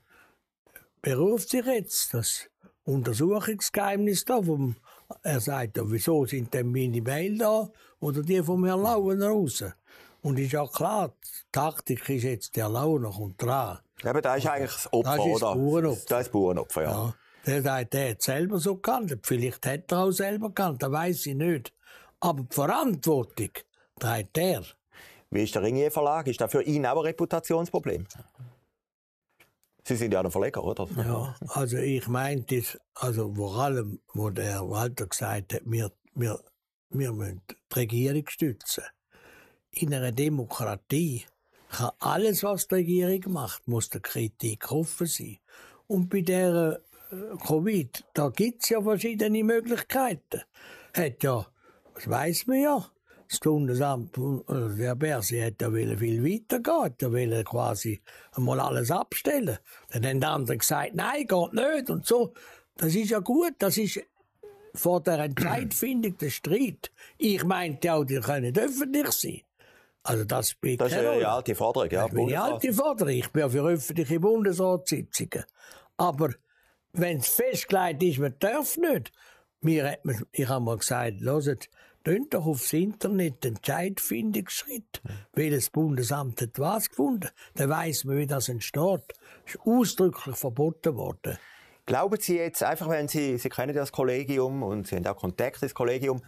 beruft 1.02 1.50
sich 1.50 1.66
jetzt 1.66 2.14
das 2.14 2.48
Untersuchungsgeheimnis 2.84 4.24
da 4.24 4.40
vom, 4.40 4.76
er 5.22 5.40
sagt 5.40 5.76
ja, 5.76 5.82
wieso 5.86 6.24
sind 6.24 6.54
denn 6.54 6.72
meine 6.72 7.02
Mail 7.02 7.36
da 7.36 7.70
oder 8.00 8.22
die 8.22 8.42
vom 8.42 8.64
Herrn 8.64 8.82
Launer 8.82 9.28
raus? 9.28 9.64
Und 10.22 10.38
ist 10.38 10.52
ja 10.52 10.66
klar, 10.66 11.08
die 11.24 11.28
Taktik 11.50 12.08
ist 12.08 12.22
jetzt, 12.22 12.56
der 12.56 12.68
Launer 12.68 13.10
kommt 13.10 13.42
dran. 13.42 13.78
Aber 14.04 14.22
da 14.22 14.36
ist 14.36 14.46
eigentlich 14.46 14.72
das 14.72 14.92
Opfer, 14.92 15.16
Das 15.16 15.26
ist 15.26 15.42
das 15.42 15.56
oder? 15.56 15.88
Das 15.90 15.98
ist 15.98 16.10
das 16.10 16.28
Bauernopfer, 16.30 16.82
ja. 16.82 16.90
Ja. 16.90 17.14
Der 17.44 17.62
sagt, 17.62 17.92
der 17.94 18.10
hat 18.12 18.22
selber 18.22 18.58
so 18.58 18.76
gehandelt. 18.76 19.26
Vielleicht 19.26 19.66
hat 19.66 19.90
er 19.90 19.98
auch 19.98 20.10
selber 20.12 20.50
gehandelt, 20.50 20.82
das 20.82 20.92
weiß 20.92 21.26
ich 21.26 21.34
nicht. 21.34 21.72
Aber 22.20 22.42
die 22.44 22.54
Verantwortung 22.54 23.50
trägt 23.98 24.38
er. 24.38 24.62
Wie 25.30 25.42
ist 25.42 25.54
der 25.54 25.62
Ringier 25.62 25.90
Verlag? 25.90 26.28
Ist 26.28 26.40
das 26.40 26.50
für 26.52 26.62
ihn 26.62 26.86
auch 26.86 26.98
ein 26.98 27.06
Reputationsproblem? 27.06 28.06
Sie 29.84 29.96
sind 29.96 30.12
ja 30.12 30.20
ein 30.20 30.30
Verleger, 30.30 30.62
oder? 30.62 30.86
Ja, 30.96 31.34
also 31.48 31.78
ich 31.78 32.06
meinte, 32.06 32.56
es- 32.58 32.78
also 32.94 33.34
vor 33.34 33.56
allem, 33.58 33.98
wo 34.14 34.30
der 34.30 34.60
Walter 34.70 35.06
gesagt 35.08 35.54
hat, 35.54 35.62
wir, 35.64 35.90
wir, 36.14 36.38
wir 36.90 37.12
müssen 37.12 37.42
die 37.50 37.74
Regierung 37.74 38.24
stützen. 38.28 38.84
In 39.74 39.94
einer 39.94 40.12
Demokratie 40.12 41.24
kann 41.70 41.92
alles, 41.98 42.42
was 42.42 42.68
die 42.68 42.74
Regierung 42.74 43.32
macht, 43.32 43.66
muss 43.66 43.88
der 43.88 44.02
Kritik 44.02 44.70
offen 44.70 45.06
sein. 45.06 45.38
Und 45.86 46.10
bei 46.10 46.20
der 46.20 46.80
äh, 47.10 47.36
Covid, 47.38 48.04
da 48.12 48.28
gibt's 48.28 48.68
ja 48.68 48.82
verschiedene 48.82 49.42
Möglichkeiten. 49.42 50.42
Hat 50.94 51.22
ja, 51.22 51.46
das 51.94 52.08
weiß 52.08 52.46
man 52.48 52.60
ja, 52.60 52.86
das 53.26 53.40
Bundesamt, 53.40 54.18
äh, 54.18 54.76
der 54.76 54.94
Berse 54.94 55.42
hat 55.42 55.62
ja 55.62 55.72
wollen 55.72 55.96
viel 55.96 56.22
weitergehen, 56.22 56.94
ja 57.00 57.10
wollen 57.10 57.44
quasi 57.44 58.02
einmal 58.32 58.60
alles 58.60 58.90
abstellen. 58.90 59.56
Dann 59.88 60.04
haben 60.04 60.20
die 60.20 60.26
anderen 60.26 60.58
gesagt, 60.58 60.94
nein, 60.94 61.26
geht 61.26 61.52
nicht 61.54 61.88
und 61.88 62.04
so. 62.04 62.34
Das 62.76 62.94
ist 62.94 63.08
ja 63.08 63.20
gut, 63.20 63.54
das 63.58 63.78
ist 63.78 64.02
vor 64.74 65.02
der 65.02 65.20
Entscheidfindung 65.20 66.18
der 66.18 66.30
Streit. 66.30 66.92
Ich 67.16 67.42
meinte 67.44 67.94
auch, 67.94 68.04
die 68.04 68.20
können 68.20 68.56
öffentlich 68.56 69.10
sein. 69.12 69.40
Also 70.04 70.24
das 70.24 70.50
spielt 70.50 70.80
Das 70.80 70.90
ist 70.92 70.98
eine 70.98 71.08
Rolle. 71.10 71.28
alte 71.28 71.54
Forderung, 71.54 71.90
ja. 71.90 72.02
Das 72.02 72.10
ist 72.10 72.16
Bundesrat. 72.16 72.52
alte 72.52 72.72
Forderung. 72.72 73.12
Ich 73.12 73.28
bin 73.30 73.40
ja 73.40 73.48
für 73.48 73.62
öffentliche 73.68 74.20
Bundesratssitzungen. 74.20 75.44
Aber 75.96 76.30
wenn 76.92 77.18
es 77.18 77.28
festgelegt 77.28 78.02
ist, 78.02 78.18
man 78.18 78.34
darf 78.40 78.76
nicht. 78.76 79.12
Mir 79.60 79.90
hat 79.92 80.04
man, 80.04 80.24
ich 80.32 80.48
habe 80.48 80.64
mal 80.64 80.76
gesagt, 80.78 81.20
hört, 81.20 81.68
tönt 82.04 82.34
doch 82.34 82.46
aufs 82.46 82.72
Internet 82.72 83.44
den 83.44 83.54
Entscheidfindungsschritt. 83.54 85.00
Welches 85.34 85.70
Bundesamt 85.70 86.40
hat 86.42 86.58
was 86.58 86.88
gefunden? 86.88 87.28
Dann 87.54 87.68
weiss 87.70 88.04
man, 88.04 88.16
wie 88.16 88.26
das 88.26 88.48
entsteht. 88.48 89.02
Das 89.44 89.54
ist 89.54 89.60
ausdrücklich 89.64 90.36
verboten 90.36 90.96
worden. 90.96 91.38
Glauben 91.86 92.20
Sie 92.20 92.36
jetzt, 92.38 92.62
einfach 92.62 92.88
wenn 92.88 93.08
Sie, 93.08 93.38
Sie 93.38 93.48
kennen 93.48 93.74
das 93.74 93.92
Kollegium 93.92 94.62
und 94.64 94.86
Sie 94.88 94.96
haben 94.96 95.06
auch 95.06 95.16
Kontakt 95.16 95.62
ins 95.62 95.74
Kollegium, 95.74 96.22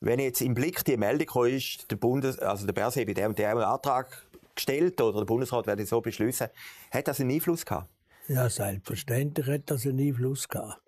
wenn 0.00 0.18
jetzt 0.18 0.40
im 0.40 0.54
Blick 0.54 0.84
die 0.84 0.96
Meldung 0.96 1.26
gekommen 1.26 1.54
ist, 1.54 1.90
der 1.90 1.96
Bundes, 1.96 2.38
also 2.38 2.66
der 2.66 2.72
Berse 2.72 3.04
bei 3.06 3.14
dem 3.14 3.34
dem 3.34 3.58
Antrag 3.58 4.26
gestellt 4.54 5.00
oder 5.00 5.20
der 5.20 5.26
Bundesrat 5.26 5.66
werde 5.66 5.86
so 5.86 6.00
beschließen, 6.00 6.48
hat 6.90 7.08
das 7.08 7.20
einen 7.20 7.30
Einfluss 7.30 7.64
gehabt? 7.64 7.88
Ja, 8.28 8.48
selbstverständlich 8.48 9.46
hat 9.46 9.70
das 9.70 9.86
einen 9.86 10.00
Einfluss 10.00 10.48
gehabt. 10.48 10.80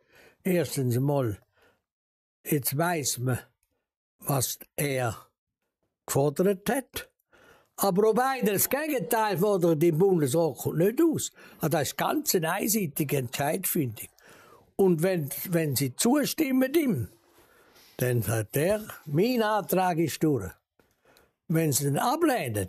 Erstens 0.43 0.97
einmal, 0.97 1.39
jetzt 2.45 2.77
weiss 2.77 3.19
man, 3.19 3.39
was 4.21 4.59
er 4.77 5.17
gefordert 6.07 6.69
hat. 6.69 7.11
Aber 7.77 8.09
auch 8.09 8.15
beide 8.15 8.53
das 8.53 8.69
Gegenteil 8.69 9.39
fordern 9.39 9.81
im 9.81 9.99
Bundesrat 9.99 10.59
kommt 10.59 10.79
nicht 10.79 11.01
aus. 11.01 11.31
Also 11.61 11.69
das 11.69 11.83
ist 11.89 11.97
ganz 11.97 12.35
eine 12.35 12.51
einseitige 12.51 13.19
Entscheidfindung. 13.19 14.09
Und 14.75 15.03
wenn, 15.03 15.29
wenn 15.51 15.77
sie 15.77 15.95
zustimmen 15.95 17.09
dann 17.99 18.23
sagt 18.23 18.57
er, 18.57 18.81
mein 19.07 19.43
Antrag 19.43 19.99
ist 19.99 20.23
durch. 20.23 20.51
Wenn 21.49 21.73
sie 21.73 21.89
ihn 21.89 21.99
ablehnen, 21.99 22.69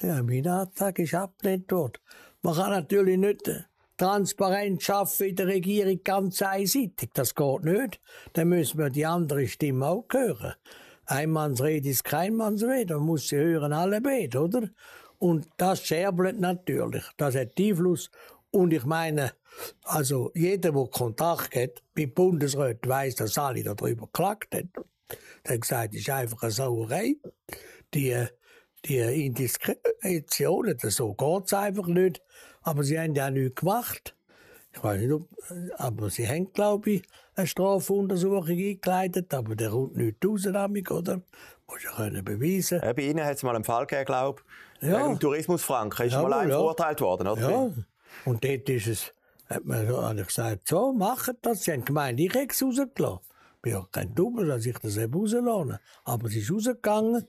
ja, 0.00 0.22
mein 0.22 0.46
Antrag 0.46 0.98
ist 1.00 1.14
abgelehnt 1.14 1.70
worden. 1.72 1.98
Man 2.42 2.54
kann 2.54 2.70
natürlich 2.70 3.18
nicht 3.18 3.50
Transparenz 3.96 4.84
schaffen 4.84 5.28
in 5.28 5.36
der 5.36 5.48
Regierung 5.48 6.00
ganz 6.04 6.40
einseitig. 6.40 7.10
Das 7.14 7.34
geht 7.34 7.64
nicht. 7.64 8.00
Dann 8.32 8.48
müssen 8.48 8.78
wir 8.78 8.90
die 8.90 9.06
andere 9.06 9.48
Stimme 9.48 9.86
auch 9.86 10.06
hören. 10.12 10.54
Ein 11.06 11.30
Manns 11.30 11.62
Rede 11.62 11.88
ist 11.88 12.04
kein 12.04 12.34
Manns 12.36 12.62
Rede. 12.62 12.94
Man 12.94 13.06
muss 13.06 13.28
sie 13.28 13.36
hören, 13.36 13.72
alle 13.72 14.00
beide, 14.00 14.40
oder? 14.40 14.68
Und 15.18 15.48
das 15.56 15.84
scherbelt 15.84 16.38
natürlich. 16.38 17.04
Das 17.16 17.34
hat 17.34 17.58
Einfluss. 17.58 18.10
Und 18.54 18.72
ich 18.72 18.84
meine, 18.84 19.32
also 19.82 20.30
jeder, 20.32 20.70
der 20.70 20.86
Kontakt 20.86 21.56
hat 21.56 21.82
mit 21.96 22.14
Bundesräten, 22.14 22.88
weiss, 22.88 23.16
dass 23.16 23.36
alle 23.36 23.64
darüber 23.64 24.06
geklagt 24.06 24.54
haben. 24.54 24.70
Der 25.44 25.54
hat 25.54 25.60
gesagt, 25.60 25.94
es 25.94 26.02
ist 26.02 26.10
einfach 26.10 26.40
eine 26.42 26.52
Sauerei. 26.52 27.16
Die, 27.92 28.24
die 28.84 29.26
Indiskretionen, 29.26 30.78
das 30.80 30.94
so 30.94 31.14
geht's 31.14 31.52
einfach 31.52 31.88
nicht. 31.88 32.22
Aber 32.62 32.84
sie 32.84 32.96
haben 32.96 33.16
ja 33.16 33.28
nichts 33.28 33.60
gemacht. 33.60 34.16
Ich 34.72 34.84
weiß 34.84 35.00
nicht, 35.00 35.12
ob, 35.12 35.28
aber 35.76 36.10
sie 36.10 36.28
haben, 36.28 36.52
glaube 36.52 36.90
ich, 36.92 37.02
eine 37.34 37.48
Strafuntersuchung 37.48 38.56
eingeleitet, 38.56 39.34
aber 39.34 39.56
der 39.56 39.70
kommt 39.70 39.96
nicht 39.96 40.24
raus 40.24 40.48
damit, 40.52 40.90
oder? 40.92 41.22
Muss 41.66 41.82
ja 41.82 41.90
können 41.90 42.24
beweisen. 42.24 42.80
Äh, 42.80 42.94
bei 42.94 43.02
Ihnen 43.02 43.24
hat 43.24 43.36
es 43.36 43.42
mal 43.42 43.56
einen 43.56 43.64
Fall 43.64 43.86
gegeben, 43.86 44.06
glaube 44.06 44.42
ich. 44.80 44.88
Ja. 44.88 45.08
Wegen 45.08 45.18
Tourismusfranken 45.18 46.06
ist 46.06 46.12
Jawohl, 46.12 46.30
mal 46.30 46.48
ja. 46.48 46.54
verurteilt 46.54 47.00
worden, 47.00 47.26
oder? 47.26 47.50
Ja. 47.50 47.70
Und 48.24 48.44
dort 48.44 48.68
ist 48.68 48.86
es, 48.86 49.14
hat 49.46 49.64
man 49.64 49.86
so, 49.86 50.24
gesagt, 50.24 50.68
so, 50.68 50.92
macht 50.92 51.36
das. 51.42 51.64
Sie 51.64 51.72
haben 51.72 51.84
gemeint, 51.84 52.18
ich 52.20 52.32
hätte 52.32 52.52
es 52.54 52.62
rausgelassen. 52.62 53.20
Ich 53.56 53.62
bin 53.62 53.72
ja 53.72 53.88
kein 53.90 54.14
Double, 54.14 54.46
dass 54.46 54.66
ich 54.66 54.78
das 54.78 54.96
eben 54.96 55.14
rauslasse. 55.14 55.80
Aber 56.04 56.28
es 56.28 56.36
ist 56.36 56.50
rausgegangen. 56.50 57.26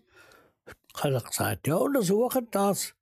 Ich 0.95 1.03
habe 1.03 1.21
gesagt, 1.21 1.67
ja, 1.67 1.75
untersuchen 1.75 2.47
das. 2.51 2.93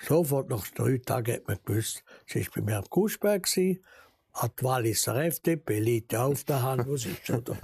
Sofort 0.00 0.48
nach 0.48 0.66
drei 0.68 0.98
Tagen 0.98 1.34
hat 1.34 1.48
man 1.48 1.58
gewusst, 1.64 2.04
es 2.26 2.36
war 2.36 2.44
bei 2.54 2.62
mir 2.62 2.78
am 2.78 2.88
Kuschberg, 2.88 3.46
hat 3.46 4.60
die 4.60 4.64
Walliser 4.64 5.16
FDP, 5.24 5.78
Elite 5.78 6.20
auf 6.20 6.44
der 6.44 6.62
Hand, 6.62 6.88
was 6.88 7.06
ist, 7.06 7.28
oder? 7.30 7.56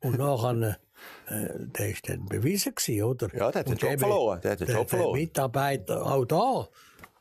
Und 0.00 0.18
nachher, 0.18 0.78
äh, 1.28 1.48
der 1.58 1.90
ist 1.90 2.08
dann 2.08 2.26
bewiesen 2.26 2.74
gewesen, 2.74 3.02
oder? 3.02 3.34
Ja, 3.34 3.50
der 3.50 3.60
hat 3.60 3.68
den 3.68 3.76
Job 3.76 3.98
verloren, 3.98 4.40
der 4.42 4.50
hat 4.52 4.60
den 4.60 4.68
Job 4.68 4.90
verloren. 4.90 5.18
Mitarbeiter, 5.18 6.04
auch 6.04 6.24
da, 6.26 6.68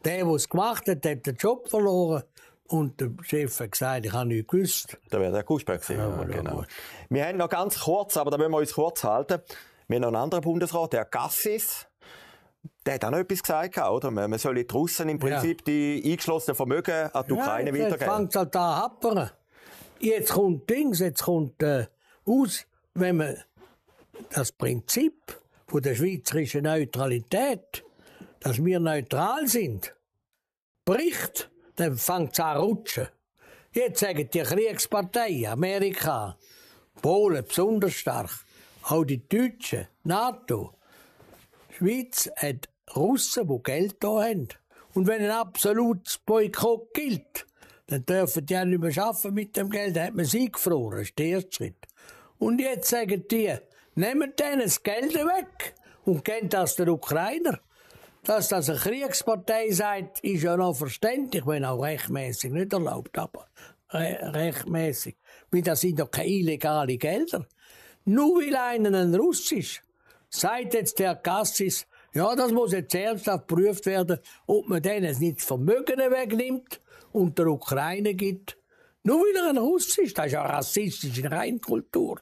der, 0.06 0.26
der 0.26 0.34
es 0.34 0.50
gemacht 0.50 0.88
hat, 0.88 1.06
hat 1.06 1.26
den 1.26 1.36
Job 1.36 1.70
verloren. 1.70 2.24
Und 2.68 3.02
der 3.02 3.10
Chef 3.24 3.60
hat 3.60 3.72
gesagt, 3.72 4.06
ich 4.06 4.14
habe 4.14 4.28
nichts 4.28 4.48
gewusst. 4.52 4.98
Da 5.10 5.20
wäre 5.20 5.32
der 5.32 5.44
Kuschberg 5.44 5.82
gewesen. 5.82 6.00
Ja, 6.00 6.10
Ja, 6.10 6.24
genau. 6.24 6.56
gut. 6.58 6.68
Wir 7.10 7.26
haben 7.26 7.38
noch 7.38 7.50
ganz 7.50 7.80
kurz, 7.80 8.16
aber 8.16 8.30
da 8.30 8.38
müssen 8.38 8.52
wir 8.52 8.58
uns 8.58 8.74
kurz 8.74 9.04
halten. 9.04 9.42
Wir 9.88 9.96
haben 9.96 10.02
noch 10.02 10.08
einen 10.10 10.18
anderen 10.18 10.44
Bundesrat, 10.44 10.94
der 10.94 11.06
Gassis. 11.06 11.88
Der 12.86 12.96
hat 12.96 13.06
auch 13.06 13.12
noch 13.12 13.18
etwas 13.20 13.42
gesagt, 13.42 13.78
oder? 13.78 14.12
Man 14.12 14.38
soll 14.38 14.56
die 14.56 14.68
Russen 14.72 15.10
im 15.10 15.18
Prinzip 15.18 15.66
die 15.66 16.02
eingeschlossenen 16.06 16.56
Vermögen 16.56 17.10
an 17.12 17.26
die 17.28 17.34
Ukraine 17.34 17.72
ja, 17.72 17.76
jetzt 17.76 17.86
weitergeben. 17.94 18.18
fängt 18.18 18.36
halt 18.36 18.56
an 18.56 18.76
happern. 18.76 19.32
Jetzt 20.00 20.32
kommt 20.32 20.70
Dings, 20.70 21.00
jetzt 21.00 21.24
kommt 21.24 21.62
äh, 21.64 21.88
aus, 22.26 22.66
wenn 22.94 23.18
man 23.18 23.36
das 24.32 24.52
Prinzip 24.52 25.40
von 25.68 25.82
der 25.82 25.96
schweizerischen 25.96 26.64
Neutralität, 26.64 27.84
dass 28.40 28.64
wir 28.64 28.80
neutral 28.80 29.48
sind, 29.48 29.96
bricht, 30.86 31.50
dann 31.76 31.98
fängt 31.98 32.34
es 32.34 32.40
an 32.40 32.58
rutschen. 32.58 33.08
Jetzt 33.72 34.00
sagen 34.00 34.30
die 34.34 34.42
Kriegsparteien, 34.42 35.52
Amerika, 35.52 36.38
Polen 37.02 37.46
besonders 37.46 37.94
stark, 37.94 38.32
auch 38.84 39.04
die 39.04 39.28
Deutschen, 39.28 39.88
NATO, 40.04 40.74
Schweiz 41.78 42.30
hat 42.36 42.68
Russen, 42.96 43.48
die 43.48 43.64
Geld 43.64 43.96
da 44.00 44.24
haben. 44.24 44.48
Und 44.94 45.08
wenn 45.08 45.24
ein 45.24 45.32
absolutes 45.32 46.18
Boykott 46.18 46.94
gilt, 46.94 47.46
dann 47.88 48.06
dürfen 48.06 48.46
die 48.46 48.58
auch 48.58 48.66
nicht 48.66 48.82
mehr 48.82 49.04
arbeiten 49.04 49.34
mit 49.34 49.56
dem 49.56 49.70
Geld. 49.70 49.96
Dann 49.96 50.08
hat 50.08 50.16
man 50.16 50.26
sie 50.26 50.52
gefroren. 50.52 50.98
Das 50.98 51.08
ist 51.08 51.20
der 51.20 51.26
erste 51.26 51.52
Schritt. 51.54 51.88
Und 52.38 52.60
jetzt 52.60 52.90
sagen 52.90 53.26
die, 53.30 53.56
nehmt 53.96 54.40
denen 54.40 54.62
das 54.62 54.84
Geld 54.84 55.14
weg 55.14 55.76
und 56.06 56.26
gebt 56.26 56.54
das 56.54 56.76
den 56.76 56.90
Ukrainer. 56.90 57.60
Dass 58.24 58.50
das 58.50 58.70
eine 58.70 58.80
Kriegspartei 58.80 59.72
sagt, 59.72 60.20
ist 60.22 60.44
ja 60.44 60.58
noch 60.58 60.74
verständlich, 60.76 61.46
wenn 61.48 61.66
auch 61.66 61.82
rechtmäßig 61.82 62.52
nicht 62.52 62.74
erlaubt. 62.74 63.18
Aber 63.18 63.48
re 63.92 64.18
rechtmäßig. 64.22 65.16
Weil 65.52 65.62
das 65.62 65.82
sind 65.82 66.00
doch 66.00 66.12
keine 66.12 66.30
illegale 66.30 66.98
Gelder. 66.98 67.48
Nur 68.06 68.42
weil 68.42 68.56
einer 68.56 69.00
ein 69.00 69.16
Russisch 69.16 69.82
sagt 70.30 70.74
jetzt 70.74 71.00
der 71.00 71.16
Gassis, 71.16 71.88
ja, 72.14 72.36
das 72.36 72.52
muss 72.52 72.72
jetzt 72.72 72.96
ernsthaft 72.96 73.48
geprüft 73.48 73.86
werden, 73.86 74.20
ob 74.48 74.68
man 74.68 74.82
denen 74.82 75.18
nicht 75.20 75.38
das 75.38 75.46
Vermögen 75.46 76.00
wegnimmt 76.00 76.82
und 77.12 77.38
der 77.38 77.48
Ukraine 77.48 78.16
gibt. 78.16 78.58
Nur 79.04 79.22
weil 79.22 79.36
er 79.36 79.50
ein 79.50 79.58
Russ 79.58 79.98
ist, 79.98 80.18
das 80.18 80.28
ist 80.28 80.34
ja 80.34 80.46
rassistische 80.46 81.32
Reinkultur. 81.32 82.20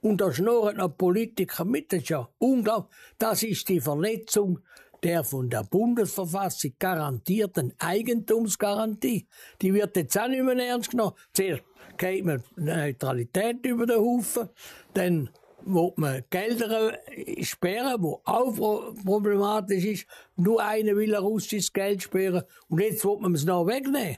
Und 0.00 0.20
da 0.20 0.32
schnurren 0.32 0.78
noch 0.78 0.96
Politiker 0.96 1.64
mit, 1.64 1.92
das 1.92 2.02
ist 2.02 2.08
ja 2.08 2.28
unglaublich. 2.38 2.96
Das 3.18 3.42
ist 3.42 3.68
die 3.68 3.80
Verletzung 3.80 4.60
der 5.02 5.24
von 5.24 5.48
der 5.48 5.64
Bundesverfassung 5.64 6.72
garantierten 6.78 7.72
Eigentumsgarantie. 7.78 9.26
Die 9.60 9.74
wird 9.74 9.96
jetzt 9.96 10.18
auch 10.18 10.28
nicht 10.28 10.42
mehr 10.42 10.56
ernst 10.56 10.90
genommen. 10.90 11.14
Zuerst 11.32 11.62
geht 11.96 12.24
man 12.24 12.42
Neutralität 12.56 13.64
über 13.64 13.86
den 13.86 14.00
Haufen, 14.00 14.48
dann 14.94 15.30
wo 15.64 15.92
man 15.96 16.22
Gelder 16.30 16.98
sperren, 17.42 18.02
wo 18.02 18.20
auch 18.24 18.94
problematisch 19.04 19.84
ist. 19.84 20.06
Nur 20.36 20.62
einer 20.62 20.96
will 20.96 21.14
ein 21.14 21.22
russisches 21.22 21.72
Geld 21.72 22.02
sperren 22.02 22.42
und 22.68 22.80
jetzt 22.80 23.04
will 23.04 23.18
man 23.20 23.34
es 23.34 23.44
noch 23.44 23.66
wegnehmen. 23.66 24.16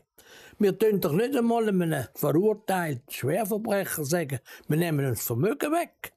Wir 0.59 0.79
tun 0.79 1.01
doch 1.01 1.13
nicht 1.13 1.37
einmal 1.37 1.69
einem 1.69 2.05
verurteilten 2.15 3.11
Schwerverbrecher 3.11 4.05
sagen, 4.05 4.39
wir 4.69 4.77
nehmen 4.77 5.05
das 5.05 5.27
Vermögen 5.27 5.73
weg. 5.73 6.13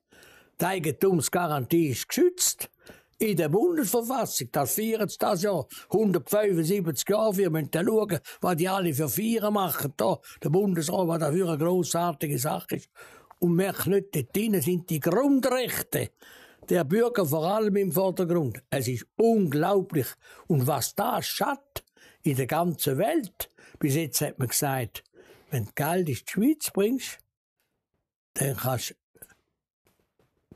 Die 0.62 0.66
Eigentumsgarantie 0.66 1.90
ist 1.90 2.08
geschützt. 2.08 2.70
In 3.18 3.38
der 3.38 3.48
Bundesverfassung, 3.48 4.50
das 4.52 4.76
feiern 4.76 5.08
sie 5.08 5.18
das 5.18 5.42
Jahr, 5.42 5.66
175 5.90 7.08
Jahre, 7.08 7.38
wir 7.38 7.50
müssen 7.50 7.70
schauen, 7.74 8.20
was 8.42 8.58
die 8.58 8.68
alle 8.68 8.94
für 8.94 9.08
Vieren 9.08 9.54
machen, 9.54 9.94
da, 9.96 10.20
der 10.44 10.50
Bundesrat, 10.50 11.08
was 11.08 11.20
das 11.20 11.34
für 11.34 11.48
eine 11.48 11.58
grossartige 11.58 12.38
Sache 12.38 12.76
ist. 12.76 12.90
Und 13.40 13.56
merkt 13.56 13.88
nicht, 13.88 14.14
dort 14.14 14.36
drinnen 14.36 14.62
sind 14.62 14.90
die 14.90 15.00
Grundrechte 15.00 16.10
der 16.70 16.84
Bürger 16.84 17.26
vor 17.26 17.46
allem 17.46 17.76
im 17.78 17.92
Vordergrund. 17.92 18.62
Es 18.70 18.88
ist 18.88 19.06
unglaublich. 19.16 20.08
Und 20.48 20.68
was 20.68 20.96
da 20.96 21.22
schaut 21.22 21.84
in 22.24 22.36
der 22.36 22.48
ganzen 22.48 22.98
Welt, 22.98 23.50
bis 23.80 23.96
jetzt 23.96 24.22
hat 24.22 24.40
man 24.40 24.48
gesagt, 24.48 25.04
wenn 25.52 25.66
du 25.66 25.72
Geld 25.76 26.10
in 26.10 26.16
die 26.16 26.24
Schweiz 26.28 26.72
bringst, 26.72 27.20
dann 28.34 28.58
kannst 28.58 28.92
du 28.92 28.94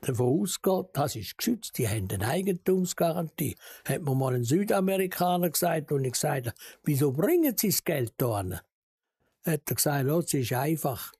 davon 0.01 0.41
ausgehen, 0.41 0.85
das 0.93 1.15
ist 1.15 1.37
geschützt, 1.37 1.77
die 1.77 1.87
haben 1.87 2.07
eine 2.11 2.27
Eigentumsgarantie. 2.27 3.55
Hat 3.85 4.01
mir 4.01 4.15
mal 4.15 4.35
ein 4.35 4.43
Südamerikaner 4.43 5.49
gesagt, 5.49 5.91
und 5.91 6.05
ich 6.05 6.13
gesagt 6.13 6.53
wieso 6.83 7.11
bringen 7.11 7.55
sie 7.57 7.69
das 7.69 7.83
Geld 7.83 8.13
da 8.17 8.39
an? 8.39 8.59
Hat 9.45 9.61
er 9.65 9.75
gesagt, 9.75 10.07
es 10.07 10.33
ist 10.33 10.53
einfach. 10.53 11.13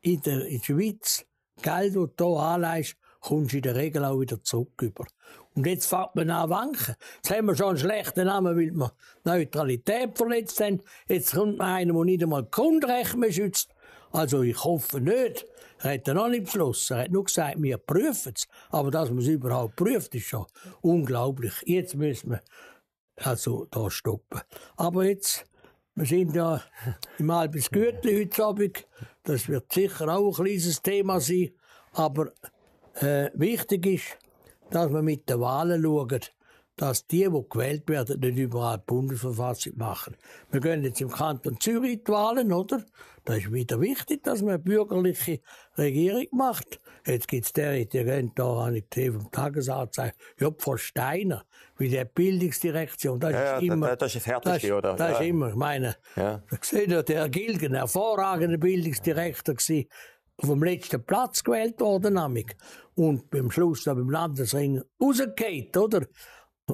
In 0.00 0.20
der, 0.22 0.46
in 0.46 0.58
der 0.58 0.64
Schweiz, 0.64 1.24
Geld, 1.62 1.96
das 1.96 2.08
du 2.16 2.28
hier 2.34 2.42
anleihst, 2.42 2.96
kommst 3.20 3.52
du 3.52 3.56
in 3.58 3.62
der 3.62 3.76
Regel 3.76 4.04
auch 4.04 4.20
wieder 4.20 4.42
zurück 4.42 4.82
über. 4.82 5.06
Und 5.54 5.66
jetzt 5.66 5.86
fängt 5.86 6.14
man 6.14 6.30
an 6.30 6.50
wanken. 6.50 6.96
Jetzt 7.16 7.30
haben 7.30 7.46
wir 7.46 7.56
schon 7.56 7.70
einen 7.70 7.78
schlechten 7.78 8.26
Namen, 8.26 8.56
weil 8.56 8.74
wir 8.74 8.92
Neutralität 9.24 10.16
verletzt 10.16 10.60
haben. 10.60 10.80
Jetzt 11.08 11.34
kommt 11.34 11.60
einer, 11.60 11.92
der 11.92 12.04
nicht 12.04 12.22
einmal 12.22 12.44
Grundrecht 12.44 13.16
mehr 13.16 13.32
schützt. 13.32 13.71
Also 14.12 14.42
ich 14.42 14.62
hoffe 14.62 15.00
nicht. 15.00 15.46
Er 15.80 15.94
hat 15.94 16.06
noch 16.06 16.28
nicht 16.28 16.44
beschlossen. 16.44 16.96
Er 16.96 17.04
hat 17.04 17.10
nur 17.10 17.24
gesagt, 17.24 17.60
wir 17.60 17.78
prüfen 17.78 18.34
es. 18.36 18.46
Aber 18.70 18.90
dass 18.90 19.10
man 19.10 19.18
es 19.18 19.28
überhaupt 19.28 19.76
prüft, 19.76 20.14
ist 20.14 20.26
schon 20.26 20.46
unglaublich. 20.80 21.54
Jetzt 21.64 21.96
müssen 21.96 22.30
wir 22.30 22.42
also 23.16 23.66
da 23.70 23.90
stoppen. 23.90 24.40
Aber 24.76 25.04
jetzt, 25.04 25.44
wir 25.94 26.06
sind 26.06 26.34
ja 26.34 26.62
im 27.18 27.30
Albis 27.30 27.70
Gürtel 27.70 28.20
heute 28.20 28.44
Abend. 28.44 28.86
Das 29.24 29.48
wird 29.48 29.72
sicher 29.72 30.08
auch 30.08 30.38
ein 30.38 30.44
kleines 30.44 30.82
Thema 30.82 31.20
sein. 31.20 31.50
Aber 31.92 32.32
äh, 33.00 33.30
wichtig 33.34 33.86
ist, 33.86 34.18
dass 34.70 34.90
wir 34.90 35.02
mit 35.02 35.28
den 35.28 35.40
Wahlen 35.40 35.82
schauen, 35.82 36.20
dass 36.82 37.06
die, 37.06 37.28
die 37.30 37.44
gewählt 37.48 37.88
werden, 37.88 38.18
nicht 38.18 38.38
überall 38.38 38.78
die 38.78 38.84
Bundesverfassung 38.86 39.74
machen. 39.76 40.16
Wir 40.50 40.60
gehen 40.60 40.82
jetzt 40.82 41.00
im 41.00 41.10
Kanton 41.10 41.56
Zürich 41.60 42.02
die 42.04 42.10
Wahlen, 42.10 42.52
oder? 42.52 42.84
Da 43.24 43.34
ist 43.34 43.52
wieder 43.52 43.80
wichtig, 43.80 44.24
dass 44.24 44.40
man 44.42 44.54
eine 44.54 44.58
bürgerliche 44.58 45.38
Regierung 45.78 46.26
macht. 46.32 46.80
Jetzt 47.06 47.28
gibt's 47.28 47.52
der, 47.52 47.84
die 47.84 47.86
gehen 47.86 48.32
da, 48.34 48.66
habe 48.66 48.78
ich 48.78 48.90
gesehen, 48.90 49.12
vom 49.12 49.30
Tagesanzeiger, 49.30 50.12
ja, 50.40 50.50
Frau 50.58 50.76
Steiner, 50.76 51.44
wie 51.78 51.88
der 51.88 52.04
Bildungsdirektion, 52.04 53.20
das 53.20 53.30
Ja, 53.30 53.56
ist 53.58 53.62
ja, 53.62 53.72
immer, 53.74 53.94
das 53.94 54.16
ist 54.16 54.26
das 54.26 54.26
Härteste, 54.26 54.68
das, 54.68 54.76
oder? 54.78 54.94
Das 54.96 55.10
Ja. 55.12 55.18
ist 55.20 55.26
immer, 55.28 55.48
ich 55.50 55.54
meine, 55.54 55.96
Ja. 56.16 56.42
da 56.50 56.56
seht 56.62 56.90
ihr, 56.90 57.04
der 57.04 57.28
Gilgen, 57.28 57.74
hervorragender 57.74 58.58
Bildungsdirektor 58.58 59.54
gewesen, 59.54 59.86
vom 60.40 60.64
letzten 60.64 61.04
Platz 61.04 61.44
gewählt 61.44 61.78
worden, 61.78 62.14
nämlich. 62.14 62.56
Und 62.96 63.30
beim 63.30 63.52
Schluss 63.52 63.84
beim 63.84 64.10
Landesring 64.10 64.82
rausgeht, 65.00 65.76
oder? 65.76 66.06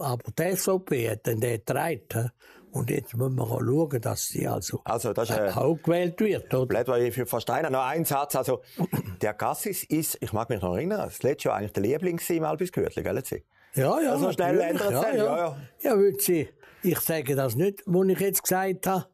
Aber 0.00 0.30
die 0.38 0.56
SVP 0.56 1.11
hat 1.11 1.26
dann 1.26 1.40
den 1.40 1.58
getragen. 1.58 2.32
Und 2.70 2.90
jetzt 2.90 3.16
müssen 3.16 3.37
wir 3.37 3.44
auch 3.44 3.61
schauen, 3.61 4.00
dass 4.00 4.26
sie 4.28 4.46
also, 4.46 4.80
Also, 4.84 5.12
das 5.12 5.30
ist, 5.30 5.37
äh, 5.37 5.50
auch 5.54 5.76
gewählt 5.82 6.20
wird, 6.20 6.52
oder? 6.52 6.66
Plädoyer 6.66 7.11
für 7.12 7.26
Versteiner. 7.26 7.70
Noch 7.70 7.84
ein 7.84 8.04
Satz. 8.04 8.37
Also, 8.37 8.62
der 9.22 9.34
Gassis 9.34 9.84
ist, 9.84 10.18
ich 10.20 10.32
mag 10.32 10.50
mich 10.50 10.61
noch 10.61 10.74
erinnern, 10.74 11.00
das 11.04 11.22
letzte 11.22 11.48
Jahr 11.48 11.56
eigentlich 11.56 11.72
der 11.72 11.82
Liebling 11.82 12.20
im 12.28 12.44
Albis 12.44 12.70
Gürtli, 12.70 13.02
gell? 13.02 13.24
Sie? 13.24 13.42
Ja, 13.74 14.00
ja. 14.00 14.12
Also 14.12 14.32
schnell 14.32 14.61
ändert 14.61 14.90
ja, 14.90 15.08
ja. 15.11 15.14
ja, 15.14 15.37
ja. 15.37 15.56
Ja, 15.82 15.98
würde 15.98 16.20
sie, 16.20 16.48
ich 16.82 17.00
sage 17.00 17.34
das 17.34 17.54
nicht, 17.54 17.82
wo 17.87 18.04
ich 18.04 18.20
jetzt 18.20 18.42
gesagt 18.42 18.87
habe, 18.87 19.06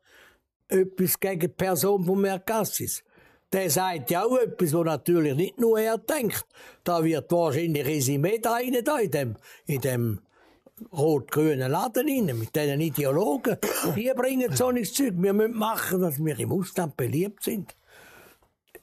etwas 0.69 1.21
gegen 1.21 1.41
die 1.41 1.49
Person 1.49 2.05
von 2.05 2.21
Mercassis. 2.21 3.05
Der 3.53 3.71
sagt 3.71 4.11
ja 4.11 4.25
auch 4.25 4.37
etwas, 4.39 4.75
wo 4.75 4.83
natürlich 4.83 5.35
nicht 5.37 5.61
nur 5.61 5.79
er 5.79 5.99
denkt. 5.99 6.45
Da 6.83 7.05
wird 7.05 7.31
wahrscheinlich 7.31 7.87
Resümee 7.87 8.39
da 8.39 8.55
rein, 8.55 8.77
da 8.83 8.99
in 8.99 9.11
dem, 9.11 9.37
in 9.67 9.81
dem 9.81 10.21
rot-grünen 10.93 11.71
Laden 11.71 12.09
rein, 12.09 12.39
mit 12.39 12.55
diesen 12.55 12.81
Ideologen. 12.81 13.57
Die 13.97 14.13
bringen 14.15 14.55
so 14.55 14.71
nichts 14.71 14.95
Zeug. 14.95 15.15
Wir 15.17 15.33
müssen 15.33 15.57
machen, 15.57 16.01
dass 16.01 16.23
wir 16.23 16.39
im 16.39 16.53
Ausland 16.53 16.97
beliebt 16.97 17.45
sind. 17.45 17.75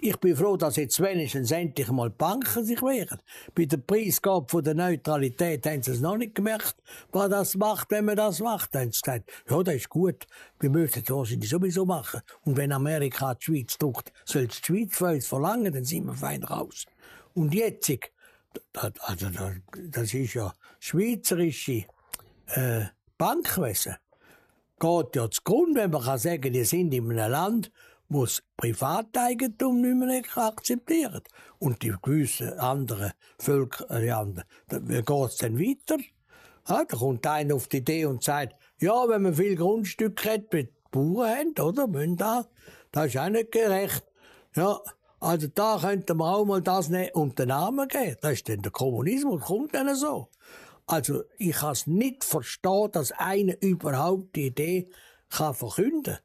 Ich 0.04 0.18
bin 0.18 0.36
froh, 0.36 0.58
dass 0.58 0.78
jetzt 0.78 1.00
wenigstens 1.00 1.52
endlich 1.52 1.92
mal 1.92 2.10
die 2.10 2.16
Banken 2.18 2.66
sich 2.66 2.82
wehren. 2.82 3.20
Bei 3.54 3.66
der 3.66 3.78
Preisgabe 3.78 4.48
von 4.50 4.64
der 4.64 4.74
Neutralität 4.74 5.64
haben 5.68 5.84
sie 5.84 5.92
es 5.92 6.00
noch 6.00 6.18
nicht 6.18 6.34
gemerkt, 6.34 6.76
was 7.12 7.30
das 7.30 7.56
macht, 7.56 7.92
wenn 7.92 8.06
man 8.06 8.16
das 8.16 8.40
macht. 8.40 8.74
Dann 8.74 8.86
haben 8.86 8.92
sie 8.94 9.02
gesagt, 9.02 9.32
ja, 9.48 9.62
das 9.62 9.76
ist 9.76 9.90
gut, 9.90 10.26
wir 10.60 10.72
müssen 10.72 11.04
es 11.04 11.10
wahrscheinlich 11.12 11.52
sowieso 11.52 11.86
machen. 11.86 12.22
Und 12.42 12.58
wenn 12.58 12.72
Amerika 12.72 13.36
die 13.36 13.46
Schweiz 13.46 13.78
druckt, 13.78 14.12
soll 14.26 14.48
es 14.50 14.60
die 14.62 14.66
Schweiz 14.66 14.98
von 14.98 15.14
uns 15.14 15.28
verlangen, 15.28 15.72
dann 15.72 15.86
sind 15.86 16.06
wir 16.06 16.16
fein 16.16 16.44
raus. 16.44 16.88
Und 17.36 17.54
jetzt, 17.54 17.92
das, 18.74 18.92
also, 19.00 19.30
das, 19.30 19.54
das 19.90 20.14
ist 20.14 20.34
ja 20.34 20.54
schweizerische 20.80 21.86
äh, 22.48 22.86
Bankwesen 23.18 23.96
geht 24.82 25.16
ja 25.16 25.30
zugrunde, 25.30 25.82
wenn 25.82 25.92
man 25.92 26.04
kann 26.04 26.18
sagen, 26.18 26.54
die 26.54 26.64
sind 26.64 26.94
in 26.94 27.12
einem 27.12 27.32
Land, 27.32 27.72
wo 28.10 28.26
das 28.26 28.42
Privateigentum 28.58 29.80
nicht 29.80 29.96
mehr 29.96 30.44
akzeptiert. 30.44 31.28
Und 31.60 31.84
die 31.84 31.94
gewissen 32.02 32.54
anderen 32.60 33.12
Völker, 33.38 33.90
äh, 33.92 34.44
wie 34.70 35.02
geht's 35.02 35.38
denn 35.38 35.60
weiter? 35.60 35.98
Ja, 36.68 36.84
da 36.84 36.98
kommt 36.98 37.26
einer 37.28 37.56
auf 37.56 37.68
die 37.68 37.78
Idee 37.78 38.06
und 38.06 38.24
sagt, 38.24 38.56
ja, 38.80 39.08
wenn 39.08 39.22
man 39.22 39.36
viel 39.36 39.56
Grundstücke 39.56 40.34
hat, 40.34 40.52
die 40.52 40.68
Bauern 40.90 41.54
haben, 41.58 41.78
oder, 41.78 41.88
da, 42.16 42.46
das 42.92 43.06
ist 43.08 43.18
auch 43.18 43.30
nicht 43.30 43.52
gerecht. 43.52 44.04
Ja, 44.56 44.80
also 45.22 45.48
da 45.48 45.78
könnte 45.80 46.16
man 46.16 46.34
auch 46.34 46.46
mal 46.46 46.62
das 46.62 46.90
nehmen 46.90 47.12
und 47.14 47.38
den 47.38 47.50
Namen 47.50 47.88
geben. 47.88 48.18
Das 48.22 48.34
ist 48.34 48.50
dann 48.50 48.64
der 48.64 48.72
Kommunismus, 48.72 49.42
kommt 49.42 49.76
dann 49.76 49.96
so. 49.96 50.30
Also 50.88 51.24
ich 51.38 51.54
kann 51.54 51.72
es 51.72 51.88
nicht 51.88 52.24
verstehen, 52.24 52.92
dass 52.92 53.12
einer 53.14 53.54
überhaupt 53.62 54.36
die 54.36 54.48
Idee 54.48 54.90
kann 55.30 55.54
verkünden 55.54 56.18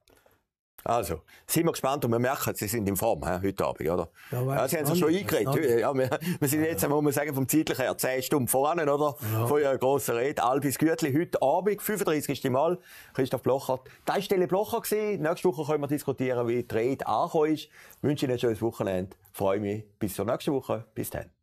Also, 0.86 1.22
sind 1.46 1.64
wir 1.66 1.72
gespannt 1.72 2.04
und 2.04 2.12
wir 2.12 2.18
merken, 2.20 2.54
Sie 2.54 2.68
sind 2.68 2.88
in 2.88 2.96
Form 2.96 3.20
he, 3.24 3.48
heute 3.48 3.64
Abend, 3.64 3.88
oder? 3.88 4.08
Ja, 4.30 4.40
Ja, 4.40 4.68
Sie 4.68 4.76
haben 4.76 4.84
ich 4.84 4.90
sich 4.90 4.98
schon 5.00 5.14
eingeredet. 5.14 5.56
ich 5.56 5.80
Ja, 5.80 5.92
wir, 5.92 6.10
wir 6.38 6.48
sind 6.48 6.62
jetzt, 6.64 6.88
muss 6.88 7.02
man 7.02 7.12
sagen, 7.12 7.34
vom 7.34 7.48
zeitlichen 7.48 7.82
her 7.82 7.98
10 7.98 8.22
Stunden 8.22 8.48
voran, 8.48 8.78
oder? 8.80 9.14
Von 9.48 9.60
Ihrer 9.60 9.78
grossen 9.78 10.16
Rede. 10.16 10.42
Albis 10.42 10.78
Gütli, 10.78 11.12
heute 11.12 11.42
Abend, 11.42 11.82
35. 11.82 12.50
Mal. 12.50 12.78
Christoph 13.14 13.42
Blocher. 13.42 13.80
Das 14.04 14.16
war 14.16 14.22
Stelle 14.22 14.46
Blocher. 14.46 14.80
gewesen. 14.80 15.22
Nächste 15.22 15.48
Woche 15.48 15.64
können 15.64 15.82
wir 15.82 15.88
diskutieren, 15.88 16.46
wie 16.46 16.62
die 16.62 16.74
Rede 16.74 17.06
angekommen 17.06 17.52
ist. 17.54 17.64
Ich 17.64 17.70
wünsche 18.02 18.26
Ihnen 18.26 18.34
ein 18.34 18.38
schönes 18.38 18.62
Wochenende. 18.62 19.16
Freue 19.32 19.58
mich. 19.58 19.84
Bis 19.98 20.14
zur 20.14 20.24
nächsten 20.24 20.52
Woche. 20.52 20.84
Bis 20.94 21.10
dann. 21.10 21.35